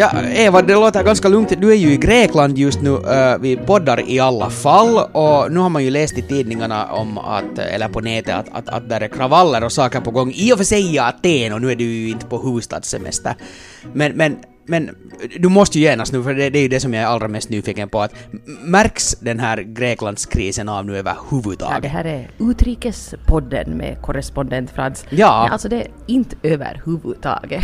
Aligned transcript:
Ja, 0.00 0.10
Eva, 0.34 0.62
det 0.62 0.74
låter 0.74 1.02
ganska 1.02 1.28
lugnt. 1.28 1.52
Du 1.60 1.70
är 1.70 1.74
ju 1.74 1.92
i 1.92 1.96
Grekland 1.96 2.58
just 2.58 2.82
nu. 2.82 2.90
Uh, 2.90 3.38
vi 3.40 3.56
poddar 3.56 4.10
i 4.10 4.20
alla 4.20 4.50
fall 4.50 4.98
och 4.98 5.52
nu 5.52 5.60
har 5.60 5.68
man 5.68 5.84
ju 5.84 5.90
läst 5.90 6.18
i 6.18 6.22
tidningarna 6.22 6.92
om 6.92 7.18
att, 7.18 7.58
eller 7.58 7.88
på 7.88 8.00
nätet, 8.00 8.34
att, 8.34 8.48
att, 8.52 8.68
att 8.68 8.88
där 8.88 9.00
är 9.00 9.08
kravaller 9.08 9.64
och 9.64 9.72
saker 9.72 10.00
på 10.00 10.10
gång. 10.10 10.32
I 10.34 10.52
och 10.52 10.56
för 10.56 10.64
sig 10.64 10.94
i 10.94 10.98
Aten 10.98 11.52
och 11.52 11.60
nu 11.60 11.70
är 11.70 11.76
du 11.76 11.84
ju 11.84 12.10
inte 12.10 12.26
på 12.26 12.38
huvudstadssemester. 12.38 13.34
Men, 13.92 14.12
men 14.12 14.36
men 14.66 14.90
du 15.38 15.48
måste 15.48 15.78
ju 15.78 15.84
genast 15.84 16.12
nu, 16.12 16.22
för 16.22 16.34
det, 16.34 16.50
det, 16.50 16.58
är 16.58 16.62
ju 16.62 16.68
det 16.68 16.80
som 16.80 16.94
jag 16.94 17.02
är 17.02 17.06
allra 17.06 17.28
mest 17.28 17.50
nyfiken 17.50 17.88
på, 17.88 18.00
att 18.00 18.14
märks 18.64 19.14
den 19.20 19.40
här 19.40 19.62
Greklandskrisen 19.62 20.68
av 20.68 20.86
nu 20.86 20.98
överhuvudtaget? 20.98 21.74
Ja, 21.74 21.80
det 21.80 21.88
här 21.88 22.04
är 22.04 22.30
Utrikespodden 22.38 23.70
med 23.70 24.02
korrespondent 24.02 24.70
Frans. 24.70 25.04
Ja. 25.10 25.42
Men 25.42 25.52
alltså 25.52 25.68
det 25.68 25.76
är 25.76 25.88
inte 26.06 26.36
överhuvudtaget. 26.42 27.62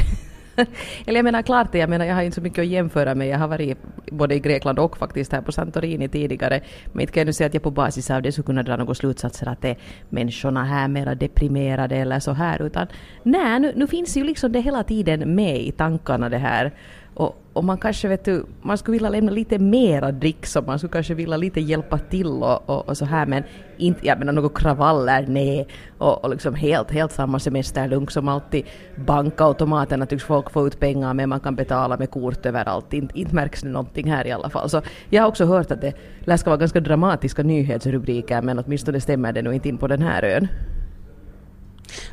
Eller 1.07 1.19
jag 1.19 1.25
menar 1.25 1.43
klart 1.43 1.73
det, 1.73 1.79
jag 1.79 1.91
menar 1.91 2.05
jag 2.05 2.15
har 2.15 2.23
inte 2.23 2.35
så 2.35 2.41
mycket 2.41 2.59
att 2.59 2.67
jämföra 2.67 3.15
med. 3.15 3.29
Jag 3.29 3.39
har 3.39 3.49
varit 3.49 3.79
både 4.11 4.35
i 4.35 4.41
Grekland 4.41 4.79
och 4.79 4.97
faktiskt 4.99 5.33
här 5.33 5.41
på 5.41 5.53
Santorini 5.53 6.09
tidigare. 6.09 6.61
Men 6.93 7.01
inte 7.01 7.13
kan 7.13 7.21
jag 7.21 7.27
nu 7.27 7.33
säga 7.33 7.47
att 7.47 7.55
jag 7.55 7.63
på 7.63 7.71
basis 7.71 8.11
av 8.11 8.23
det 8.23 8.33
skulle 8.33 8.47
kunna 8.47 8.63
dra 8.63 8.77
några 8.77 8.95
slutsatser 8.95 9.49
att 9.49 9.63
det 9.63 9.71
är 9.71 9.77
människorna 10.09 10.65
här 10.65 10.89
mera 10.89 11.15
deprimerade 11.15 11.97
eller 11.97 12.21
så 12.21 12.33
här. 12.33 12.63
Utan 12.63 12.87
nej, 13.23 13.61
nu, 13.61 13.73
nu 13.77 13.87
finns 13.87 14.17
ju 14.17 14.25
liksom 14.25 14.53
det 14.53 14.61
hela 14.61 14.85
tiden 14.85 15.35
med 15.35 15.61
i 15.61 15.73
tankarna 15.73 16.29
det 16.29 16.39
här. 16.39 16.73
Och, 17.15 17.43
och 17.57 17.65
man 17.65 17.79
kanske 17.79 18.09
vet 18.09 18.25
du, 18.25 18.47
man 18.63 18.79
skulle 18.79 18.93
vilja 18.93 19.09
lämna 19.09 19.33
lite 19.33 19.59
mera 19.59 20.13
dricks 20.13 20.57
och 20.57 20.67
man 20.67 20.79
skulle 20.79 20.93
kanske 20.93 21.15
vilja 21.15 21.37
lite 21.37 21.61
hjälpa 21.61 21.99
till 21.99 22.27
och, 22.27 22.71
och, 22.71 22.89
och 22.89 22.97
så 22.97 23.05
här 23.05 23.27
men 23.27 23.43
inte, 23.77 24.07
jag 24.07 24.19
menar 24.19 24.33
några 24.33 24.49
kravaller, 24.49 25.27
nej. 25.29 25.67
Och, 25.99 26.25
och 26.25 26.31
liksom 26.31 26.55
helt, 26.55 26.91
helt 26.91 27.13
samma 27.13 27.39
semesterlunk 27.39 28.11
som 28.11 28.29
alltid. 28.29 28.65
Bankautomaterna 28.97 30.07
tycks 30.07 30.25
folk 30.25 30.51
få 30.51 30.67
ut 30.67 30.81
pengar 30.81 31.15
med, 31.15 31.29
man 31.29 31.41
kan 31.41 31.55
betala 31.55 31.97
med 31.97 32.11
kort 32.11 32.47
överallt. 32.47 32.93
Inte, 32.93 33.19
inte 33.19 33.35
märks 33.35 33.63
det 33.63 33.69
någonting 33.69 34.11
här 34.11 34.27
i 34.27 34.33
alla 34.33 34.51
fall. 34.51 34.71
Så 34.71 34.83
jag 35.11 35.23
har 35.23 35.29
också 35.29 35.45
hört 35.45 35.71
att 35.71 35.81
det 35.81 35.93
lär 36.21 36.37
ska 36.37 36.51
vara 36.51 36.61
ganska 36.61 36.81
dramatiska 36.81 37.43
nyhetsrubriker 37.43 38.43
men 38.43 38.59
åtminstone 38.59 39.01
stämmer 39.01 39.33
det 39.33 39.43
nog 39.43 39.55
inte 39.55 39.69
in 39.69 39.79
på 39.79 39.87
den 39.87 40.03
här 40.03 40.23
ön. 40.25 40.49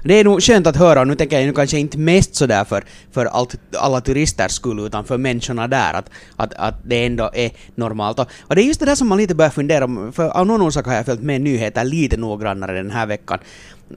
Det 0.03 0.13
är 0.13 0.23
nog 0.23 0.43
skönt 0.43 0.67
att 0.67 0.75
höra, 0.75 1.01
och 1.01 1.07
nu 1.07 1.15
tänker 1.15 1.39
jag 1.39 1.47
nu 1.47 1.53
kanske 1.53 1.77
inte 1.77 1.97
mest 1.97 2.35
sådär 2.35 2.63
för, 2.63 2.83
för 3.11 3.25
allt, 3.25 3.55
alla 3.77 4.01
turisters 4.01 4.51
skull, 4.51 4.79
utan 4.79 5.05
för 5.05 5.17
människorna 5.17 5.67
där, 5.67 5.93
att, 5.93 6.09
att, 6.35 6.53
att 6.53 6.75
det 6.83 7.05
ändå 7.05 7.29
är 7.33 7.51
normalt. 7.75 8.19
Och, 8.19 8.27
och 8.41 8.55
det 8.55 8.61
är 8.61 8.65
just 8.65 8.79
det 8.79 8.85
där 8.85 8.95
som 8.95 9.07
man 9.07 9.17
lite 9.17 9.35
börjar 9.35 9.51
fundera 9.51 9.85
om, 9.85 10.13
för 10.13 10.29
av 10.29 10.47
någon 10.47 10.61
orsak 10.61 10.85
har 10.85 10.93
jag 10.93 11.05
följt 11.05 11.21
med 11.21 11.41
nyheter 11.41 11.83
lite 11.83 12.17
noggrannare 12.17 12.73
den 12.73 12.91
här 12.91 13.05
veckan, 13.05 13.39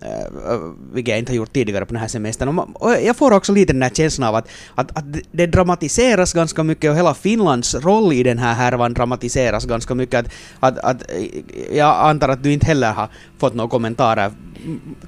Eh, 0.02 0.58
vilket 0.92 1.12
jag 1.12 1.18
inte 1.18 1.32
har 1.32 1.36
gjort 1.36 1.52
tidigare 1.52 1.86
på 1.86 1.92
den 1.92 2.00
här 2.00 2.08
semestern. 2.08 2.58
Och, 2.58 2.92
jag 3.02 3.16
får 3.16 3.32
också 3.32 3.52
lite 3.52 3.72
den 3.72 3.82
här 3.82 3.90
känslan 3.90 4.28
av 4.28 4.34
att, 4.34 4.48
att, 4.74 4.98
att 4.98 5.04
det 5.32 5.46
dramatiseras 5.46 6.32
ganska 6.32 6.62
mycket 6.62 6.90
och 6.90 6.96
hela 6.96 7.14
Finlands 7.14 7.74
roll 7.74 8.12
i 8.12 8.22
den 8.22 8.38
här 8.38 8.54
härvan 8.54 8.94
dramatiseras 8.94 9.64
ganska 9.64 9.94
mycket. 9.94 10.18
Att, 10.18 10.28
att, 10.60 10.78
att, 10.78 11.10
eh, 11.10 11.76
jag 11.76 12.08
antar 12.08 12.28
att 12.28 12.42
du 12.42 12.52
inte 12.52 12.66
heller 12.66 12.92
har 12.92 13.08
fått 13.38 13.54
några 13.54 13.70
kommentarer 13.70 14.32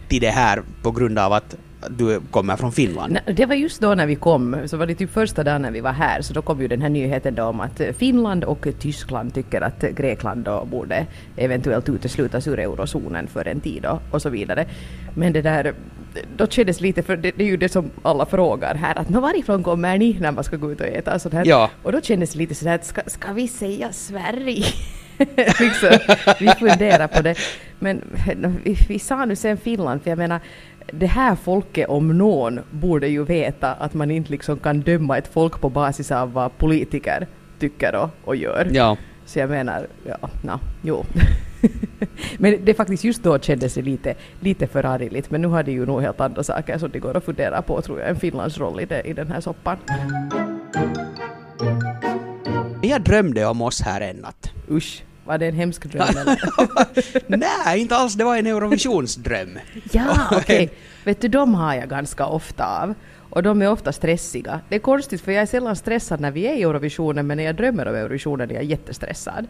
till 0.09 0.21
det 0.21 0.31
här 0.31 0.63
på 0.83 0.91
grund 0.91 1.19
av 1.19 1.33
att 1.33 1.57
du 1.89 2.21
kommer 2.31 2.57
från 2.57 2.73
Finland? 2.73 3.19
Det 3.27 3.47
var 3.47 3.55
just 3.55 3.81
då 3.81 3.95
när 3.95 4.07
vi 4.07 4.15
kom, 4.15 4.57
så 4.67 4.77
var 4.77 4.87
det 4.87 4.95
typ 4.95 5.11
första 5.11 5.45
dagen 5.45 5.63
när 5.63 5.71
vi 5.71 5.81
var 5.81 5.93
här, 5.93 6.23
så 6.23 6.33
då 6.33 6.43
kom 6.43 6.61
ju 6.63 6.69
den 6.69 6.83
här 6.83 6.89
nyheten 6.89 7.35
då 7.35 7.45
om 7.45 7.61
att 7.61 7.81
Finland 7.99 8.45
och 8.45 8.67
Tyskland 8.79 9.35
tycker 9.35 9.61
att 9.61 9.81
Grekland 9.81 10.45
då 10.45 10.65
borde 10.65 11.07
eventuellt 11.37 11.89
uteslutas 11.89 12.47
ur 12.47 12.59
eurozonen 12.59 13.27
för 13.27 13.49
en 13.49 13.61
tid 13.61 13.87
och, 13.87 14.01
och 14.11 14.23
så 14.23 14.31
vidare. 14.31 14.67
Men 15.15 15.33
det 15.33 15.43
där, 15.43 15.75
då 16.37 16.47
kändes 16.47 16.81
lite, 16.81 17.03
för 17.03 17.17
det, 17.17 17.31
det 17.37 17.45
är 17.45 17.49
ju 17.49 17.57
det 17.57 17.69
som 17.69 17.91
alla 18.03 18.27
frågar 18.27 18.75
här, 18.75 18.99
att 18.99 19.11
varifrån 19.11 19.63
kommer 19.63 19.99
ni 19.99 20.17
när 20.21 20.33
man 20.33 20.45
ska 20.45 20.57
gå 20.57 20.73
ut 20.73 20.81
och 20.81 20.87
äta? 20.87 21.19
Så 21.19 21.31
Ja. 21.45 21.71
Och 21.83 21.93
då 21.93 22.01
kändes 22.01 22.33
det 22.33 22.39
lite 22.39 22.55
sådär 22.55 22.75
att 22.75 22.85
ska, 22.85 23.01
ska 23.07 23.33
vi 23.33 23.49
säga 23.49 23.93
Sverige? 23.93 24.65
liksom, 25.37 25.99
vi 26.41 26.49
funderar 26.49 27.07
på 27.07 27.23
det. 27.23 27.35
Men 27.79 28.03
vi, 28.65 28.77
vi 28.89 28.99
sa 28.99 29.25
nu 29.25 29.37
sen 29.37 29.57
Finland, 29.57 30.03
för 30.03 30.11
jag 30.11 30.19
menar 30.19 30.41
det 30.93 31.07
här 31.07 31.35
folket 31.35 31.89
om 31.89 32.19
någon 32.19 32.61
borde 32.71 33.09
ju 33.09 33.25
veta 33.25 33.73
att 33.73 33.95
man 33.95 34.11
inte 34.11 34.31
liksom 34.31 34.59
kan 34.59 34.81
döma 34.81 35.19
ett 35.19 35.29
folk 35.29 35.61
på 35.61 35.69
basis 35.69 36.11
av 36.11 36.33
vad 36.33 36.59
politiker 36.59 37.27
tycker 37.59 37.95
och, 37.95 38.11
och 38.25 38.37
gör. 38.37 38.69
Ja. 38.73 38.97
Så 39.27 39.39
jag 39.39 39.51
menar, 39.51 39.87
ja, 40.05 40.31
na, 40.45 40.61
jo. 40.83 41.05
men 42.39 42.65
det 42.65 42.75
faktiskt 42.75 43.05
just 43.05 43.23
då 43.23 43.39
kändes 43.39 43.75
det 43.75 43.83
lite, 43.83 44.15
lite 44.41 44.67
förargligt, 44.67 45.31
men 45.31 45.43
nu 45.43 45.49
har 45.49 45.63
det 45.63 45.73
ju 45.73 45.87
nog 45.87 46.03
helt 46.03 46.21
andra 46.21 46.43
saker 46.43 46.79
som 46.79 46.91
det 46.91 46.99
går 46.99 47.17
att 47.17 47.25
fundera 47.25 47.63
på 47.63 47.83
tror 47.83 48.01
jag, 48.01 48.09
än 48.09 48.17
Finlands 48.17 48.59
roll 48.59 48.81
i, 48.81 48.85
det, 48.87 49.03
i 49.03 49.13
den 49.13 49.29
här 49.29 49.41
soppan. 49.41 49.77
Jag 52.83 53.03
drömde 53.03 53.47
om 53.47 53.63
oss 53.63 53.83
här 53.83 54.01
en 54.01 54.17
natt. 54.17 54.53
Usch, 54.71 55.03
var 55.29 55.39
det 55.39 55.47
en 55.47 55.55
hemsk 55.55 55.85
dröm 55.85 56.09
eller? 56.17 56.39
Nej, 57.37 57.81
inte 57.81 57.97
alls. 57.97 58.15
Det 58.15 58.25
var 58.25 58.37
en 58.37 58.47
Eurovisionsdröm. 58.47 59.59
Ja, 59.93 60.29
okej. 60.33 60.65
Okay. 60.65 60.69
Vet 61.05 61.21
du, 61.21 61.29
de 61.29 61.55
har 61.55 61.75
jag 61.75 61.89
ganska 61.89 62.27
ofta 62.27 62.83
av. 62.83 62.95
Och 63.31 63.43
de 63.43 63.63
är 63.63 63.71
ofta 63.71 63.93
stressiga. 63.93 64.61
Det 64.69 64.75
är 64.75 64.81
konstigt 64.81 65.21
för 65.21 65.33
jag 65.33 65.43
är 65.43 65.47
sällan 65.47 65.77
stressad 65.77 66.21
när 66.21 66.31
vi 66.31 66.47
är 66.47 66.55
i 66.55 66.63
Eurovisionen 66.63 67.27
men 67.27 67.37
när 67.37 67.45
jag 67.45 67.57
drömmer 67.57 67.89
om 67.89 67.95
Eurovisionen 67.95 68.51
är 68.51 68.55
jag 68.55 68.65
jättestressad. 68.65 69.47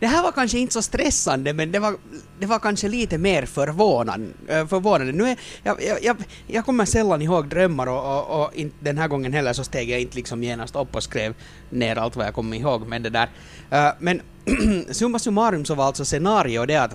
Det 0.00 0.06
här 0.06 0.22
var 0.22 0.32
kanske 0.32 0.58
inte 0.58 0.74
så 0.74 0.82
stressande 0.82 1.52
men 1.52 1.72
det 1.72 1.78
var, 1.78 1.96
det 2.40 2.46
var 2.46 2.58
kanske 2.58 2.88
lite 2.88 3.18
mer 3.18 3.46
förvånande. 3.46 4.28
Eh, 4.48 4.66
förvånande. 4.66 5.12
Nu 5.12 5.24
är, 5.28 5.36
jag, 5.62 5.78
jag, 6.02 6.16
jag 6.46 6.64
kommer 6.64 6.84
sällan 6.84 7.22
ihåg 7.22 7.48
drömmar 7.48 7.86
och, 7.86 8.18
och, 8.18 8.42
och 8.42 8.54
in, 8.54 8.72
den 8.80 8.98
här 8.98 9.08
gången 9.08 9.32
heller 9.32 9.52
så 9.52 9.64
steg 9.64 9.90
jag 9.90 10.00
inte 10.00 10.16
liksom 10.16 10.42
genast 10.42 10.76
upp 10.76 10.96
och 10.96 11.02
skrev 11.02 11.34
ner 11.70 11.96
allt 11.96 12.16
vad 12.16 12.26
jag 12.26 12.34
kom 12.34 12.54
ihåg. 12.54 12.86
Men 12.86 13.02
det 13.02 13.10
där. 13.10 13.28
Eh, 13.70 13.92
men 13.98 14.20
summa 14.90 15.18
summarum 15.18 15.64
så 15.64 15.74
var 15.74 15.84
alltså 15.84 16.04
scenario 16.04 16.66
det 16.66 16.76
att 16.76 16.92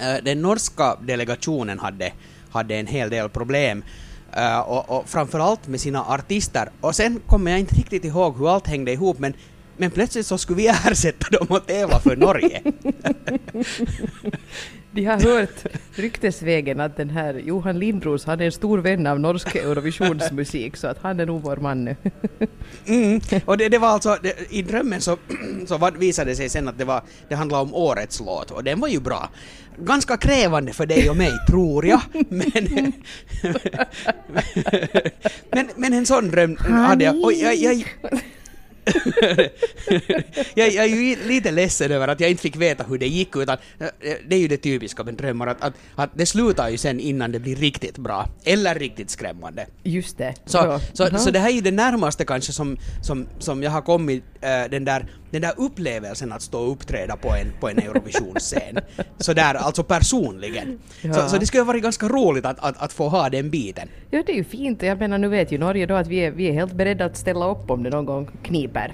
eh, 0.00 0.24
den 0.24 0.42
norska 0.42 0.96
delegationen 1.02 1.78
hade, 1.78 2.12
hade 2.50 2.74
en 2.74 2.86
hel 2.86 3.10
del 3.10 3.28
problem 3.28 3.84
uh, 4.36 4.60
och, 4.60 4.90
och 4.90 5.08
framförallt 5.08 5.66
med 5.68 5.80
sina 5.80 6.04
artister. 6.04 6.70
Och 6.80 6.96
sen 6.96 7.20
kommer 7.26 7.50
jag 7.50 7.60
inte 7.60 7.74
riktigt 7.74 8.04
ihåg 8.04 8.38
hur 8.38 8.54
allt 8.54 8.66
hängde 8.66 8.92
ihop 8.92 9.18
men 9.18 9.34
men 9.76 9.90
plötsligt 9.90 10.26
så 10.26 10.38
skulle 10.38 10.56
vi 10.56 10.66
ersätta 10.68 11.38
dem 11.38 11.46
och 11.50 11.66
tävla 11.66 12.00
för 12.00 12.16
Norge. 12.16 12.62
De 14.94 15.04
har 15.04 15.20
hört 15.20 15.64
ryktesvägen 15.94 16.80
att 16.80 16.96
den 16.96 17.10
här 17.10 17.34
Johan 17.34 17.78
Lindros, 17.78 18.24
han 18.24 18.40
är 18.40 18.44
en 18.44 18.52
stor 18.52 18.78
vän 18.78 19.06
av 19.06 19.20
norsk 19.20 19.54
Eurovisionsmusik, 19.54 20.76
så 20.76 20.86
att 20.86 20.98
han 21.02 21.20
är 21.20 21.26
nog 21.26 21.42
vår 21.42 21.56
man 21.56 21.84
nu. 21.84 21.96
mm, 22.86 23.20
och 23.44 23.58
det, 23.58 23.68
det 23.68 23.78
var 23.78 23.88
alltså, 23.88 24.18
det, 24.22 24.34
i 24.50 24.62
drömmen 24.62 25.00
så, 25.00 25.16
så 25.66 25.78
var, 25.78 25.90
visade 25.90 26.30
det 26.30 26.36
sig 26.36 26.48
sen 26.48 26.68
att 26.68 26.78
det, 26.78 26.84
var, 26.84 27.02
det 27.28 27.34
handlade 27.34 27.62
om 27.62 27.74
årets 27.74 28.20
låt, 28.20 28.50
och 28.50 28.64
den 28.64 28.80
var 28.80 28.88
ju 28.88 29.00
bra. 29.00 29.30
Ganska 29.78 30.16
krävande 30.16 30.72
för 30.72 30.86
dig 30.86 31.10
och 31.10 31.16
mig, 31.16 31.32
tror 31.48 31.86
jag, 31.86 32.00
men... 32.28 32.92
men, 35.50 35.68
men 35.76 35.92
en 35.92 36.06
sån 36.06 36.30
dröm 36.30 36.56
hade 36.56 37.04
jag, 37.04 37.24
och 37.24 37.32
jag, 37.32 37.54
jag 37.54 37.84
jag, 40.54 40.70
jag, 40.72 40.84
är 40.84 40.86
ju 40.86 41.16
lite 41.26 41.50
ledsen 41.50 41.92
över 41.92 42.08
att 42.08 42.20
jag 42.20 42.30
inte 42.30 42.42
fick 42.42 42.56
veta 42.56 42.84
hur 42.84 42.98
det 42.98 43.06
gick, 43.06 43.36
utan 43.36 43.56
eh, 43.78 43.88
det 44.28 44.36
är 44.36 44.38
ju 44.38 44.48
det 44.48 44.56
typiska 44.56 45.04
med 45.04 45.14
drömmar, 45.14 45.46
att, 45.46 45.62
att, 45.64 45.74
att 45.94 46.10
det 46.14 46.26
slutar 46.26 46.68
ju 46.68 46.78
sen 46.78 47.00
innan 47.00 47.32
det 47.32 47.38
blir 47.38 47.56
riktigt 47.56 47.98
bra, 47.98 48.28
eller 48.44 48.74
riktigt 48.74 49.10
skrämmande. 49.10 49.66
Just 49.82 50.18
det. 50.18 50.34
Så, 50.44 50.80
så, 50.92 51.06
så, 51.06 51.18
så 51.18 51.30
det 51.30 51.38
här 51.38 51.48
är 51.48 51.54
ju 51.54 51.60
det 51.60 51.70
närmaste 51.70 52.24
kanske 52.24 52.52
som, 52.52 52.76
som, 53.02 53.26
som 53.38 53.62
jag 53.62 53.70
har 53.70 53.82
kommit 53.82 54.24
äh, 54.40 54.70
den, 54.70 54.84
där, 54.84 55.06
den 55.32 55.42
där 55.42 55.52
upplevelsen 55.56 56.32
att 56.32 56.42
stå 56.42 56.60
och 56.60 56.72
uppträda 56.72 57.16
på 57.16 57.28
en, 57.28 57.52
på 57.60 57.68
en 57.68 57.78
Eurovisionsscen. 57.78 58.78
så 59.18 59.32
där, 59.32 59.54
alltså 59.54 59.84
personligen. 59.84 60.78
Ja. 61.02 61.14
Så, 61.14 61.28
så 61.28 61.38
det 61.38 61.46
skulle 61.46 61.62
varit 61.62 61.82
ganska 61.82 62.08
roligt 62.08 62.44
att, 62.44 62.58
att, 62.60 62.82
att 62.82 62.92
få 62.92 63.08
ha 63.08 63.28
den 63.28 63.50
biten. 63.50 63.88
Ja, 64.10 64.22
det 64.26 64.32
är 64.32 64.36
ju 64.36 64.44
fint. 64.44 64.82
Jag 64.82 64.98
menar, 64.98 65.18
nu 65.18 65.28
vet 65.28 65.52
ju 65.52 65.58
Norge 65.58 65.86
då 65.86 65.94
att 65.94 66.06
vi 66.06 66.16
är, 66.16 66.30
vi 66.30 66.48
är 66.48 66.52
helt 66.52 66.72
beredda 66.72 67.04
att 67.04 67.16
ställa 67.16 67.50
upp 67.50 67.70
om 67.70 67.82
det 67.82 67.90
någon 67.90 68.06
gång 68.06 68.28
kniper. 68.42 68.92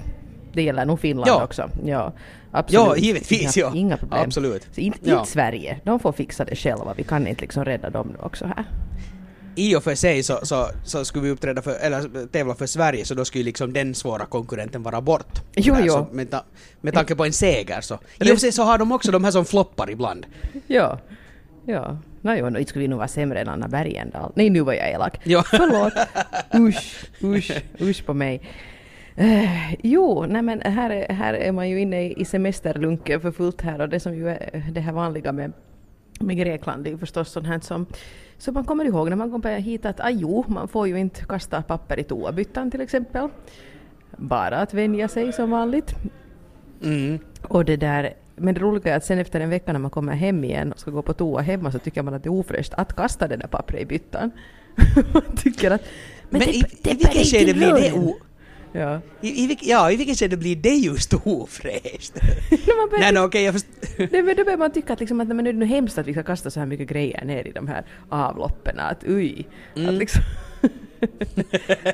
Det 0.53 0.63
gäller 0.63 0.85
nog 0.85 1.01
Finland 1.01 1.29
ja. 1.29 1.45
också. 1.45 1.71
Ja, 1.85 2.13
absolut. 2.51 2.87
Ja, 2.87 2.97
givetvis. 2.97 3.57
Inga, 3.57 3.67
ja. 3.67 3.73
inga 3.75 3.97
problem. 3.97 4.23
Absolut. 4.25 4.67
Så 4.73 4.81
inte, 4.81 4.99
ja. 5.03 5.19
inte 5.19 5.31
Sverige. 5.31 5.81
De 5.85 6.01
får 6.01 6.13
fixa 6.13 6.45
det 6.45 6.57
själva. 6.57 6.95
Vi 6.97 7.05
kan 7.05 7.27
inte 7.27 7.41
liksom 7.41 7.65
rädda 7.65 7.91
dem 7.91 8.09
nu 8.09 8.19
också 8.23 8.47
här. 8.47 8.65
I 9.59 9.77
och 9.77 9.85
för 9.85 9.95
sig 9.95 10.23
så, 10.23 10.39
så, 10.43 10.69
så 10.85 11.05
skulle 11.05 11.25
vi 11.25 11.31
uppträda 11.31 11.63
för, 11.63 11.75
eller 11.81 12.27
tävla 12.27 12.55
för 12.55 12.67
Sverige 12.67 13.05
så 13.05 13.15
då 13.15 13.25
skulle 13.25 13.45
liksom 13.45 13.73
den 13.73 13.95
svåra 13.95 14.27
konkurrenten 14.27 14.83
vara 14.83 15.01
bort. 15.01 15.39
Jo, 15.57 15.77
jo. 15.81 15.93
Så 15.93 16.07
med, 16.13 16.31
ta, 16.31 16.45
med 16.81 16.95
tanke 16.95 17.15
på 17.15 17.25
en 17.25 17.33
seger 17.33 17.81
så. 17.81 17.95
I 17.95 18.23
och 18.23 18.27
för 18.27 18.37
sig 18.37 18.53
så 18.53 18.63
har 18.63 18.79
de 18.79 18.93
också 18.93 19.13
de 19.13 19.25
här 19.25 19.31
som 19.31 19.45
floppar 19.45 19.91
ibland. 19.91 20.27
Ja. 20.67 20.99
Ja. 21.67 21.99
Nej, 22.21 22.43
no, 22.43 22.59
inte 22.59 22.71
skulle 22.71 22.83
vi 22.83 22.89
nog 22.89 22.97
vara 22.97 23.09
sämre 23.09 23.41
än 23.41 23.49
Anna 23.49 23.69
Bergendahl. 23.69 24.33
Nej, 24.35 24.51
nu 24.51 24.61
var 24.61 24.73
jag 24.73 24.91
elak. 24.91 25.21
Ja. 25.25 25.43
Förlåt. 25.51 25.93
Usch, 26.69 27.05
usch, 27.23 27.63
usch 27.81 28.07
på 28.07 28.15
mig. 28.15 28.43
Uh, 29.21 29.75
jo, 29.83 30.27
nej 30.29 30.43
men 30.43 30.61
här 30.61 30.91
är, 30.91 31.15
här 31.15 31.35
är 31.35 31.53
man 31.53 31.69
ju 31.69 31.81
inne 31.81 32.11
i 32.11 32.25
semesterlunken 32.25 33.21
för 33.21 33.33
fullt 33.33 33.61
här 33.61 33.81
och 33.81 33.89
det 33.89 34.01
som 34.01 34.15
ju 34.15 34.29
är 34.29 34.71
det 34.73 34.81
här 34.81 34.93
vanliga 34.93 35.33
med, 35.33 35.53
med 36.19 36.37
Grekland 36.37 36.85
det 36.85 36.91
är 36.91 36.93
ju 36.93 36.99
förstås 36.99 37.33
sånt 37.33 37.47
här 37.47 37.61
som, 37.61 37.87
som 38.39 38.55
man 38.55 38.65
kommer 38.65 38.85
ihåg 38.85 39.09
när 39.09 39.17
man 39.17 39.31
kommer 39.31 39.59
hit 39.59 39.87
att 39.87 40.01
ah, 40.01 40.11
jo, 40.11 40.45
man 40.49 40.69
får 40.69 40.89
ju 40.89 40.99
inte 40.99 41.25
kasta 41.25 41.63
papper 41.63 41.99
i 41.99 42.05
toabyttan 42.05 42.71
till 42.71 42.81
exempel. 42.81 43.29
bara 44.17 44.57
att 44.57 44.75
vänja 44.75 45.09
sig 45.09 45.33
som 45.33 45.51
vanligt. 45.51 45.95
Mm. 46.83 47.19
Och 47.43 47.65
det 47.65 47.77
där, 47.77 48.15
men 48.37 48.55
det 48.55 48.61
roliga 48.61 48.93
är 48.93 48.97
att 48.97 49.05
sen 49.05 49.19
efter 49.19 49.41
en 49.41 49.51
vecka 49.51 49.73
när 49.73 49.81
man 49.81 49.91
kommer 49.91 50.15
hem 50.15 50.45
igen 50.45 50.73
och 50.73 50.81
ska 50.81 50.91
gå 50.91 51.03
på 51.03 51.13
toa 51.13 51.41
hemma 51.41 51.73
så 51.73 51.79
tycker 51.79 52.03
man 52.03 52.15
att 52.15 52.23
det 52.23 52.29
är 52.29 52.33
ofräscht 52.33 52.75
att 52.75 52.97
kasta 52.97 53.29
det 53.29 53.37
där 53.37 53.49
pappret 53.49 53.83
i 53.83 53.87
byttan. 53.87 54.31
man 55.13 55.37
tycker 55.37 55.71
att... 55.71 55.83
Men, 56.31 56.41
det, 56.41 56.57
i, 56.57 56.65
det 56.83 56.91
i 56.91 56.95
vilket 56.95 57.27
skede 57.27 57.55
blir 57.55 57.73
det 57.73 57.93
o, 57.93 58.17
Ja. 58.73 59.01
i, 59.21 59.45
i, 59.45 59.47
vilk- 59.49 59.63
Ja, 59.63 59.91
i 59.91 59.97
vilket 59.97 60.19
skede 60.19 60.37
blir 60.37 60.57
det 60.57 60.75
just 60.75 61.15
ofräscht? 61.15 62.13
Nej, 62.99 63.13
no, 63.13 63.19
okej, 63.21 63.45
jag 63.45 63.55
först... 63.55 63.67
Nej, 63.99 64.23
men 64.23 64.37
då 64.37 64.45
börjar 64.45 64.59
man 64.59 64.73
tycka 64.73 64.93
att, 64.93 65.01
liksom, 65.01 65.21
att 65.21 65.29
men 65.29 65.37
nu 65.45 65.51
är 65.51 65.55
det 65.55 65.67
hemskt 65.67 65.99
att 65.99 66.07
vi 66.07 66.13
ska 66.13 66.23
kasta 66.23 66.51
så 66.51 66.61
här 66.61 66.67
mycket 66.67 66.89
grejer 66.89 67.25
ner 67.25 67.47
i 67.47 67.53
de 67.53 67.69
här 67.69 67.85
avloppen. 68.09 68.79
Att 68.79 69.05
uj. 69.07 69.47
Att 69.73 69.79
Mm. 69.79 69.95
liksom 69.95 70.23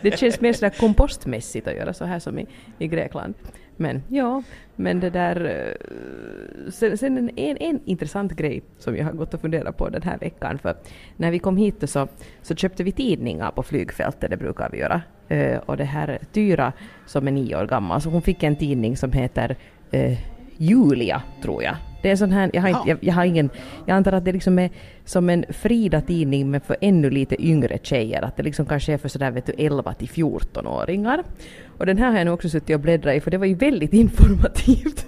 det 0.02 0.18
känns 0.18 0.40
mer 0.40 0.52
sådär 0.52 0.74
kompostmässigt 0.80 1.68
att 1.68 1.74
göra 1.74 1.92
så 1.92 2.04
här 2.04 2.18
som 2.18 2.38
i, 2.38 2.46
i 2.78 2.86
Grekland. 2.88 3.34
Men 3.76 4.02
ja, 4.08 4.42
men 4.76 5.00
det 5.00 5.10
där... 5.10 5.44
eh, 5.44 6.70
Sen, 6.70 6.98
sen 6.98 7.30
en, 7.36 7.56
en, 7.58 7.80
intressant 7.84 8.32
grej 8.32 8.62
som 8.78 8.96
jag 8.96 9.04
har 9.04 9.12
gått 9.12 9.34
och 9.34 9.40
funderat 9.40 9.76
på 9.76 9.88
den 9.88 10.02
här 10.02 10.18
veckan. 10.18 10.58
För 10.58 10.74
när 11.16 11.30
vi 11.30 11.38
kom 11.38 11.56
hit 11.56 11.90
så, 11.90 12.08
så 12.42 12.54
köpte 12.54 12.84
vi 12.84 12.92
tidningar 12.92 13.50
på 13.50 13.62
flygfältet, 13.62 14.30
det 14.30 14.36
brukar 14.36 14.68
vi 14.72 14.78
göra. 14.78 15.02
Eh, 15.28 15.58
och 15.58 15.76
det 15.76 15.84
här 15.84 16.18
Tyra 16.32 16.72
som 17.06 17.28
är 17.28 17.32
nio 17.32 17.56
år 17.56 17.66
gammal, 17.66 18.00
så 18.00 18.10
hon 18.10 18.22
fick 18.22 18.42
en 18.42 18.56
tidning 18.56 18.96
som 18.96 19.12
heter 19.12 19.56
eh, 19.90 20.18
Julia, 20.56 21.22
tror 21.42 21.62
jag. 21.62 21.76
Det 22.02 22.10
är 22.10 22.16
sån 22.16 22.32
här, 22.32 22.50
jag 22.52 22.62
har, 22.62 22.68
inte, 22.68 22.80
Ja. 22.84 22.88
jag, 22.88 22.98
jag 23.04 23.14
har 23.14 23.24
ingen, 23.24 23.50
jag 23.86 23.96
antar 23.96 24.12
att 24.12 24.24
det 24.24 24.32
liksom 24.32 24.58
är 24.58 24.70
som 25.04 25.30
en 25.30 25.44
Frida-tidning 25.48 26.50
men 26.50 26.60
för 26.60 26.76
ännu 26.80 27.10
lite 27.10 27.42
yngre 27.46 27.78
tjejer. 27.82 28.22
Att 28.22 28.36
det 28.36 28.42
liksom 28.42 28.66
kanske 28.66 28.92
är 28.92 28.98
för 28.98 29.08
sådär 29.08 29.30
vet 29.30 29.46
du 29.46 29.52
11 29.58 29.94
till 29.94 30.08
14-åringar. 30.08 31.24
Och 31.78 31.86
den 31.86 31.98
här 31.98 32.10
har 32.10 32.18
jag 32.18 32.24
nu 32.24 32.30
också 32.30 32.48
suttit 32.48 32.74
och 32.74 32.80
bläddrat 32.80 33.16
i 33.16 33.20
för 33.20 33.30
det 33.30 33.38
var 33.38 33.46
ju 33.46 33.54
väldigt 33.54 33.92
informativt. 34.04 35.06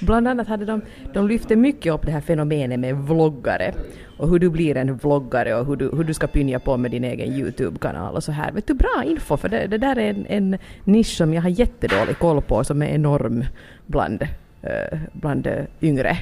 Bland 0.00 0.28
annat 0.28 0.48
hade 0.48 0.64
de, 0.64 0.82
de 1.14 1.28
lyfte 1.28 1.56
mycket 1.56 1.92
upp 1.92 2.06
det 2.06 2.12
här 2.12 2.20
fenomenet 2.20 2.80
med 2.80 2.96
vloggare 2.96 3.74
och 4.18 4.28
hur 4.28 4.38
du 4.38 4.50
blir 4.50 4.76
en 4.76 4.96
vloggare 4.96 5.54
och 5.54 5.66
hur 5.66 5.76
du, 5.76 5.90
hur 5.96 6.04
du 6.04 6.14
ska 6.14 6.26
pynja 6.26 6.58
på 6.58 6.76
med 6.76 6.90
din 6.90 7.04
egen 7.04 7.32
YouTube-kanal 7.32 8.14
och 8.14 8.24
så 8.24 8.32
här. 8.32 8.52
Vet 8.52 8.66
du, 8.66 8.74
bra 8.74 9.04
info 9.06 9.36
för 9.36 9.48
det, 9.48 9.66
det 9.66 9.78
där 9.78 9.98
är 9.98 10.10
en, 10.10 10.26
en 10.26 10.58
nisch 10.84 11.16
som 11.16 11.34
jag 11.34 11.42
har 11.42 11.50
jättedålig 11.50 12.18
koll 12.18 12.42
på 12.42 12.64
som 12.64 12.82
är 12.82 12.86
enorm 12.86 13.44
bland, 13.86 14.22
eh, 14.62 14.98
bland 15.12 15.46
eh, 15.46 15.64
yngre. 15.80 16.16